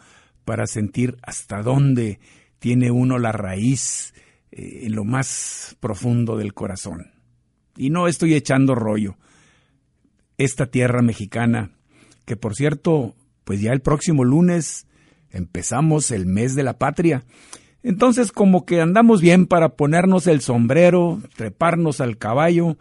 para 0.47 0.65
sentir 0.65 1.17
hasta 1.23 1.61
dónde 1.61 2.21
tiene 2.59 2.89
uno 2.89 3.19
la 3.19 3.33
raíz 3.33 4.13
eh, 4.49 4.83
en 4.83 4.95
lo 4.95 5.03
más 5.03 5.75
profundo 5.81 6.37
del 6.37 6.53
corazón. 6.53 7.11
Y 7.75 7.89
no 7.89 8.07
estoy 8.07 8.33
echando 8.33 8.73
rollo. 8.73 9.17
Esta 10.37 10.67
tierra 10.67 11.01
mexicana, 11.01 11.71
que 12.23 12.37
por 12.37 12.55
cierto, 12.55 13.13
pues 13.43 13.59
ya 13.59 13.73
el 13.73 13.81
próximo 13.81 14.23
lunes 14.23 14.87
empezamos 15.31 16.11
el 16.11 16.25
mes 16.25 16.55
de 16.55 16.63
la 16.63 16.77
patria. 16.77 17.25
Entonces 17.83 18.31
como 18.31 18.65
que 18.65 18.79
andamos 18.79 19.19
bien 19.19 19.47
para 19.47 19.75
ponernos 19.75 20.27
el 20.27 20.39
sombrero, 20.39 21.21
treparnos 21.35 21.99
al 21.99 22.17
caballo 22.17 22.77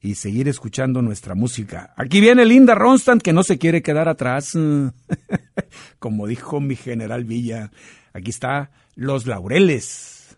y 0.00 0.14
seguir 0.14 0.48
escuchando 0.48 1.02
nuestra 1.02 1.34
música. 1.34 1.92
Aquí 1.96 2.20
viene 2.20 2.44
Linda 2.44 2.74
Ronstadt 2.74 3.22
que 3.22 3.32
no 3.32 3.42
se 3.42 3.58
quiere 3.58 3.82
quedar 3.82 4.08
atrás. 4.08 4.52
como 5.98 6.26
dijo 6.26 6.60
mi 6.60 6.76
general 6.76 7.24
Villa, 7.24 7.70
aquí 8.12 8.30
está 8.30 8.70
Los 8.94 9.26
Laureles. 9.26 10.36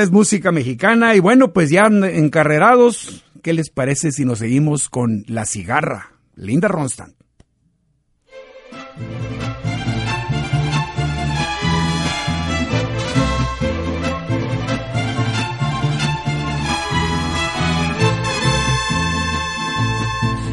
Es 0.00 0.10
música 0.10 0.52
mexicana 0.52 1.14
y 1.14 1.20
bueno, 1.20 1.52
pues 1.52 1.68
ya 1.68 1.82
encarrerados, 1.82 3.24
¿qué 3.42 3.52
les 3.52 3.68
parece 3.68 4.12
si 4.12 4.24
nos 4.24 4.38
seguimos 4.38 4.88
con 4.88 5.24
La 5.26 5.44
Cigarra? 5.44 6.12
Linda 6.34 6.68
Ronstadt. 6.68 7.10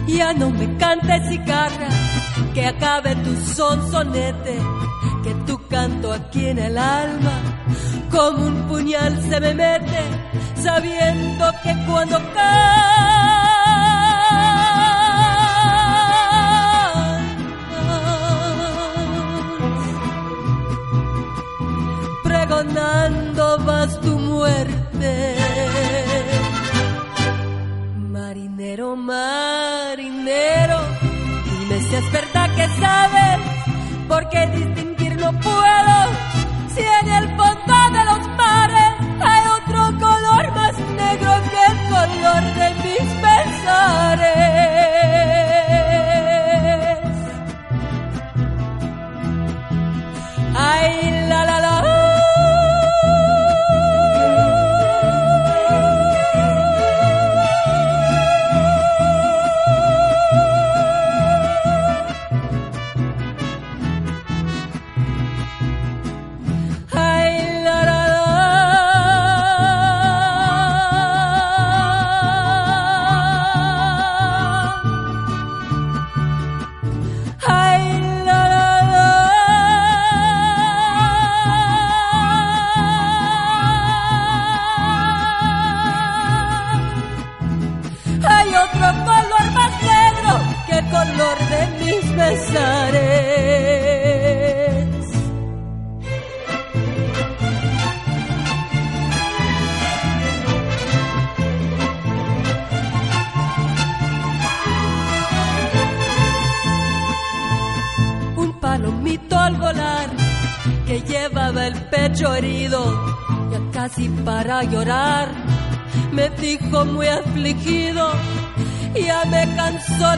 Ya 0.07 0.33
no 0.33 0.49
me 0.49 0.77
cantes 0.77 1.29
cigarra, 1.29 1.89
que 2.53 2.65
acabe 2.65 3.15
tu 3.15 3.35
sonsonete, 3.53 4.57
que 5.23 5.33
tu 5.47 5.65
canto 5.67 6.11
aquí 6.11 6.47
en 6.47 6.59
el 6.59 6.77
alma, 6.77 7.65
como 8.09 8.47
un 8.47 8.67
puñal 8.67 9.19
se 9.29 9.39
me 9.39 9.53
mete, 9.53 10.03
sabiendo 10.55 11.51
que 11.63 11.75
cuando 11.85 12.17
cantas, 12.33 13.18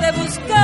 de 0.02 0.12
buscar 0.12 0.62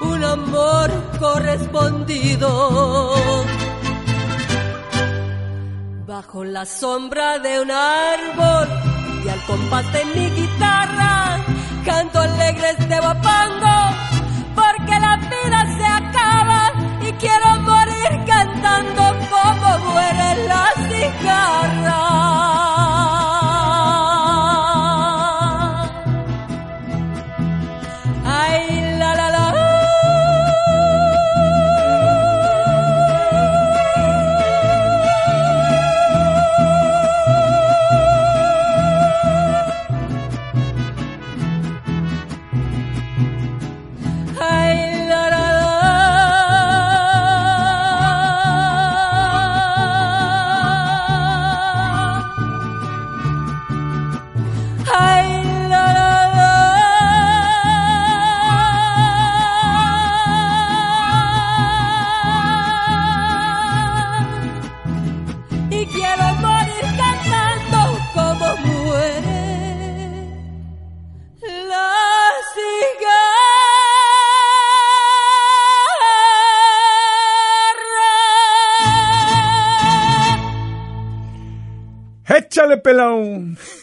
un 0.00 0.24
amor 0.24 0.90
correspondido. 1.18 3.14
Bajo 6.06 6.44
la 6.44 6.66
sombra 6.66 7.38
de 7.38 7.60
un 7.60 7.70
árbol 7.70 8.68
y 9.24 9.28
al 9.28 9.40
compás 9.46 9.92
de 9.92 10.04
mi 10.06 10.30
guitarra 10.30 11.38
canto 11.84 12.18
alegre 12.20 12.70
este 12.78 13.00
guapango 13.00 14.07
cigarra. 21.28 22.07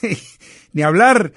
Ni 0.73 0.81
hablar. 0.81 1.33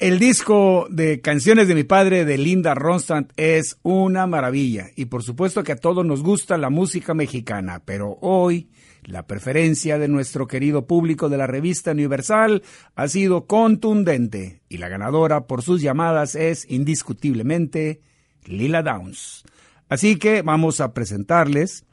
El 0.00 0.18
disco 0.18 0.88
de 0.90 1.20
Canciones 1.20 1.68
de 1.68 1.74
mi 1.74 1.84
padre 1.84 2.24
de 2.24 2.36
Linda 2.36 2.74
Ronstadt 2.74 3.30
es 3.36 3.78
una 3.82 4.26
maravilla. 4.26 4.88
Y 4.96 5.04
por 5.06 5.22
supuesto 5.22 5.62
que 5.62 5.72
a 5.72 5.76
todos 5.76 6.04
nos 6.04 6.22
gusta 6.22 6.58
la 6.58 6.68
música 6.68 7.14
mexicana, 7.14 7.80
pero 7.84 8.18
hoy 8.20 8.68
la 9.04 9.26
preferencia 9.26 9.98
de 9.98 10.08
nuestro 10.08 10.46
querido 10.46 10.86
público 10.86 11.28
de 11.28 11.36
la 11.36 11.46
revista 11.46 11.92
Universal 11.92 12.62
ha 12.94 13.08
sido 13.08 13.46
contundente 13.46 14.62
y 14.68 14.78
la 14.78 14.88
ganadora 14.88 15.46
por 15.46 15.62
sus 15.62 15.80
llamadas 15.80 16.34
es 16.34 16.68
indiscutiblemente 16.70 18.00
Lila 18.46 18.82
Downs. 18.82 19.44
Así 19.88 20.16
que 20.16 20.42
vamos 20.42 20.80
a 20.80 20.92
presentarles, 20.92 21.84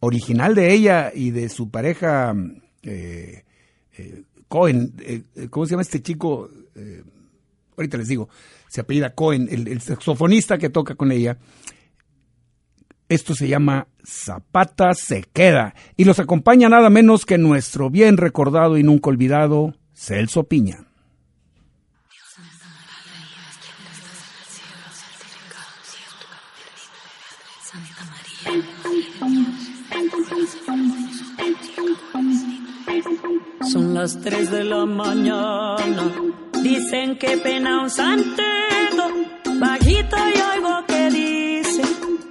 original 0.00 0.54
de 0.54 0.72
ella 0.72 1.10
y 1.14 1.30
de 1.30 1.48
su 1.48 1.70
pareja 1.70 2.34
eh, 2.82 3.44
eh, 3.96 4.22
Cohen, 4.48 4.94
eh, 5.00 5.22
eh, 5.36 5.48
¿cómo 5.50 5.66
se 5.66 5.70
llama 5.70 5.82
este 5.82 6.02
chico? 6.02 6.50
Eh, 6.74 7.02
ahorita 7.76 7.98
les 7.98 8.08
digo, 8.08 8.28
se 8.68 8.80
apellida 8.80 9.14
Cohen, 9.14 9.48
el, 9.50 9.68
el 9.68 9.80
saxofonista 9.80 10.58
que 10.58 10.70
toca 10.70 10.94
con 10.94 11.12
ella. 11.12 11.38
Esto 13.08 13.34
se 13.34 13.48
llama 13.48 13.86
Zapata 14.04 14.94
se 14.94 15.24
queda 15.32 15.74
y 15.96 16.04
los 16.04 16.18
acompaña 16.18 16.68
nada 16.68 16.88
menos 16.90 17.26
que 17.26 17.38
nuestro 17.38 17.90
bien 17.90 18.16
recordado 18.16 18.78
y 18.78 18.82
nunca 18.82 19.10
olvidado 19.10 19.74
Celso 19.94 20.44
Piña. 20.44 20.86
Son 33.70 33.94
las 33.94 34.20
3 34.20 34.50
de 34.50 34.64
la 34.64 34.84
mañana. 34.84 36.12
Dicen 36.62 37.16
que 37.18 37.36
pena 37.38 37.82
un 37.82 37.90
santero. 37.90 39.04
Bajito 39.58 40.16
y 40.16 40.40
oigo 40.52 40.84
que 40.86 41.10
dice. 41.10 41.82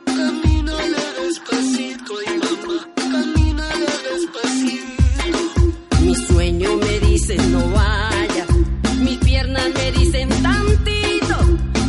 Camínale 0.05 1.03
despacito 1.21 2.13
y 2.21 2.29
mamá, 2.37 2.87
camínale 2.95 3.91
despacito. 4.09 6.01
Mi 6.01 6.15
sueño 6.15 6.77
me 6.77 6.99
dice 6.99 7.35
no 7.51 7.69
vaya. 7.69 8.45
Mis 8.99 9.17
piernas 9.19 9.69
me 9.73 9.91
dicen 9.91 10.29
tantito. 10.41 11.37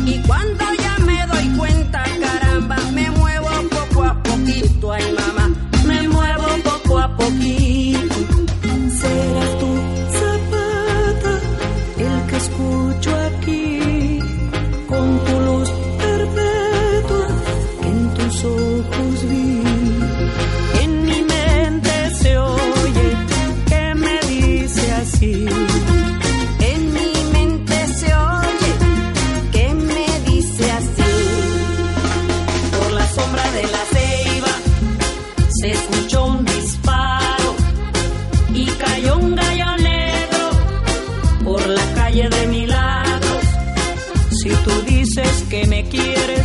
Y 0.05 0.21
cuando 0.27 0.65
ya 0.83 0.97
me 1.05 1.25
doy 1.27 1.57
cuenta, 1.57 2.03
caramba, 2.19 2.77
me 2.93 3.09
muevo 3.11 3.49
poco 3.69 4.03
a 4.03 4.23
poquito. 4.23 4.91
Ay, 4.91 5.03
mamá, 5.13 5.24
de 42.23 42.47
Milagros. 42.47 43.45
Si 44.41 44.49
tú 44.49 44.71
dices 44.87 45.43
que 45.49 45.67
me 45.67 45.83
quieres 45.83 46.44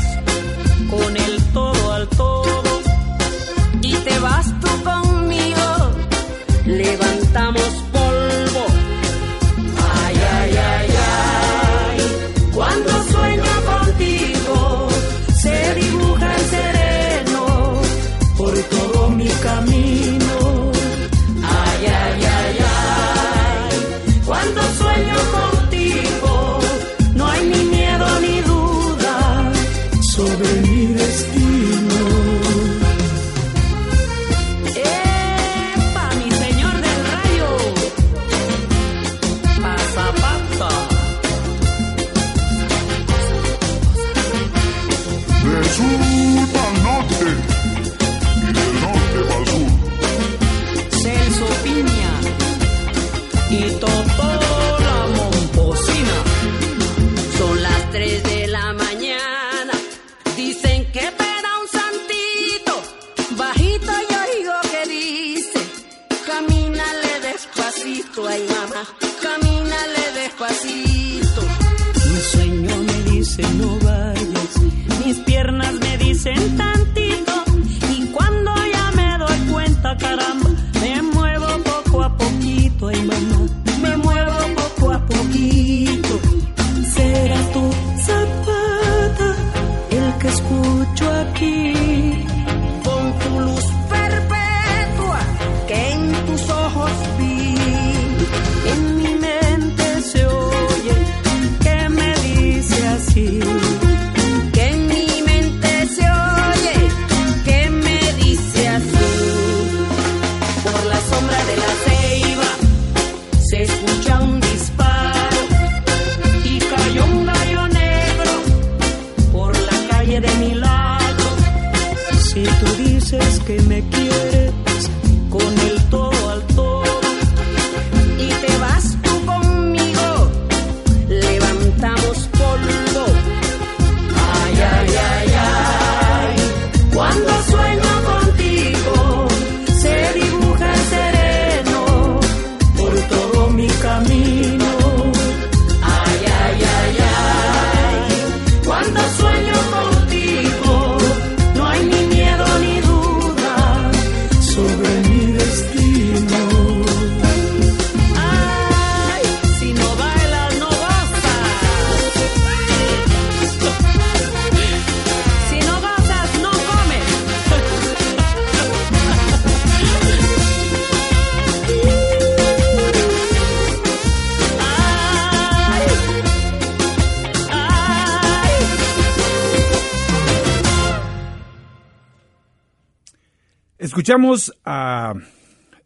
Escuchamos 184.01 184.51
a 184.65 185.13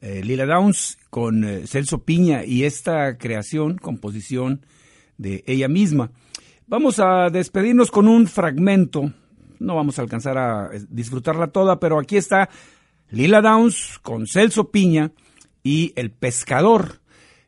eh, 0.00 0.22
Lila 0.22 0.46
Downs 0.46 0.98
con 1.10 1.42
eh, 1.42 1.66
Celso 1.66 2.04
Piña 2.04 2.44
y 2.44 2.62
esta 2.62 3.18
creación, 3.18 3.76
composición 3.76 4.64
de 5.18 5.42
ella 5.48 5.66
misma. 5.66 6.12
Vamos 6.68 7.00
a 7.00 7.28
despedirnos 7.30 7.90
con 7.90 8.06
un 8.06 8.28
fragmento. 8.28 9.12
No 9.58 9.74
vamos 9.74 9.98
a 9.98 10.02
alcanzar 10.02 10.38
a 10.38 10.70
eh, 10.72 10.84
disfrutarla 10.88 11.48
toda, 11.48 11.80
pero 11.80 11.98
aquí 11.98 12.16
está 12.16 12.50
Lila 13.10 13.42
Downs 13.42 13.98
con 14.00 14.28
Celso 14.28 14.70
Piña 14.70 15.10
y 15.64 15.92
El 15.96 16.12
Pescador. 16.12 17.00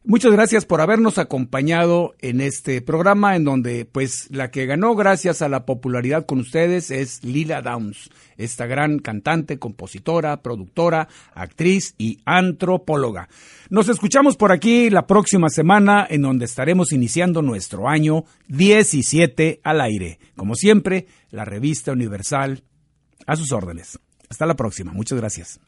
Muchas 0.09 0.31
gracias 0.31 0.65
por 0.65 0.81
habernos 0.81 1.19
acompañado 1.19 2.15
en 2.21 2.41
este 2.41 2.81
programa 2.81 3.35
en 3.35 3.43
donde 3.43 3.85
pues 3.87 4.29
la 4.31 4.53
que 4.53 4.65
ganó 4.65 4.95
gracias 4.95 5.43
a 5.43 5.49
la 5.49 5.67
popularidad 5.67 6.27
con 6.27 6.39
ustedes 6.39 6.93
es 6.93 7.25
Lila 7.25 7.61
Downs, 7.61 8.11
esta 8.37 8.67
gran 8.67 9.01
cantante, 9.01 9.59
compositora, 9.59 10.43
productora, 10.43 11.09
actriz 11.35 11.97
y 11.99 12.21
antropóloga. 12.25 13.29
Nos 13.69 13.89
escuchamos 13.89 14.37
por 14.37 14.53
aquí 14.53 14.91
la 14.91 15.09
próxima 15.09 15.49
semana 15.49 16.07
en 16.09 16.23
donde 16.23 16.45
estaremos 16.45 16.93
iniciando 16.93 17.43
nuestro 17.43 17.89
año 17.89 18.27
17 18.47 19.59
al 19.65 19.81
aire. 19.81 20.21
Como 20.37 20.55
siempre, 20.55 21.09
la 21.31 21.45
revista 21.45 21.91
Universal 21.91 22.63
a 23.27 23.35
sus 23.35 23.51
órdenes. 23.51 23.99
Hasta 24.31 24.47
la 24.47 24.55
próxima. 24.55 24.93
Muchas 24.93 25.19
gracias. 25.19 25.59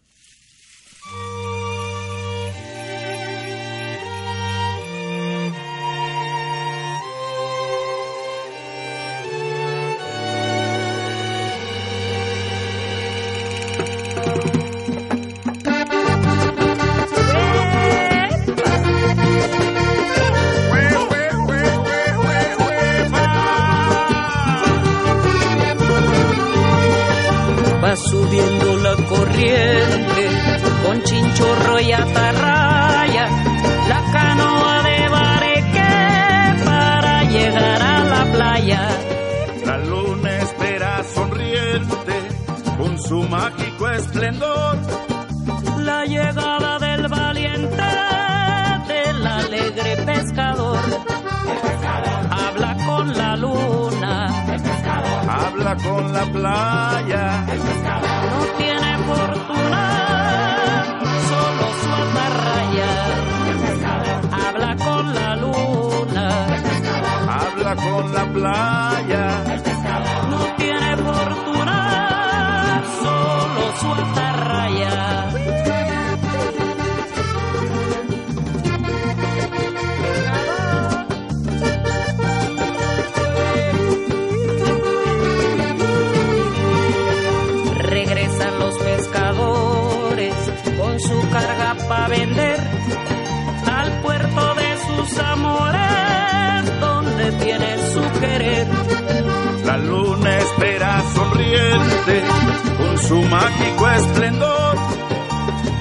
con 102.79 102.99
su 102.99 103.21
mágico 103.23 103.89
esplendor, 103.91 104.77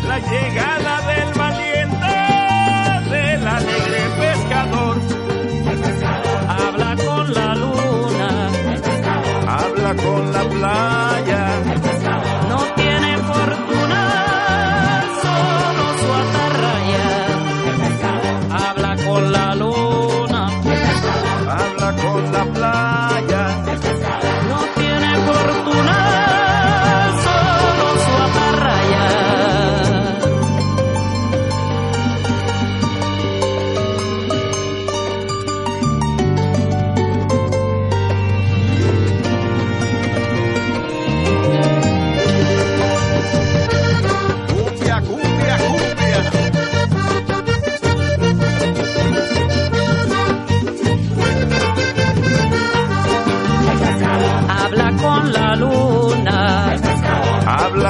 la 0.08 0.20
llegada 0.20 1.02
del 1.08 1.34
valiente, 1.34 2.08
del 3.12 3.48
alegre 3.48 4.02
pescador. 4.20 4.98
Habla 6.48 6.96
con 6.96 7.34
la 7.34 7.56
luna, 7.56 8.50
habla 9.48 9.96
con 9.96 10.34
la 10.34 10.44
playa. 10.50 11.17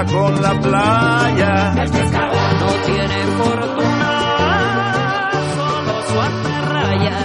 Con 0.05 0.41
la 0.41 0.53
playa. 0.59 1.73
No 1.73 2.71
tiene 2.85 3.25
fortuna, 3.37 4.11
solo 5.55 5.93
su 6.07 6.19
atarraya. 6.21 7.17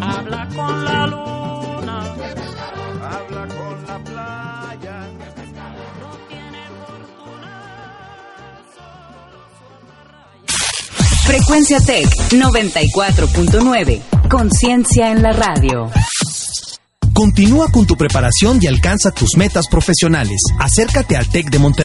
Habla 0.00 0.48
con 0.54 0.84
la 0.84 1.06
luna, 1.06 1.96
Habla 3.02 3.46
con 3.48 3.86
la 3.86 3.98
playa. 4.04 4.96
no 6.00 6.10
tiene 6.28 6.62
fortuna, 6.78 7.52
solo 8.74 9.40
su 9.56 9.64
atarraya. 9.88 11.26
Frecuencia 11.26 11.78
Tech 11.80 12.08
94.9. 12.32 14.02
Conciencia 14.28 15.10
en 15.10 15.22
la 15.22 15.32
radio. 15.32 15.90
Continúa 17.20 17.70
con 17.70 17.84
tu 17.84 17.96
preparación 17.96 18.60
y 18.62 18.66
alcanza 18.66 19.10
tus 19.10 19.36
metas 19.36 19.68
profesionales. 19.68 20.40
Acércate 20.58 21.18
al 21.18 21.28
TEC 21.28 21.50
de 21.50 21.58
Monterrey. 21.58 21.78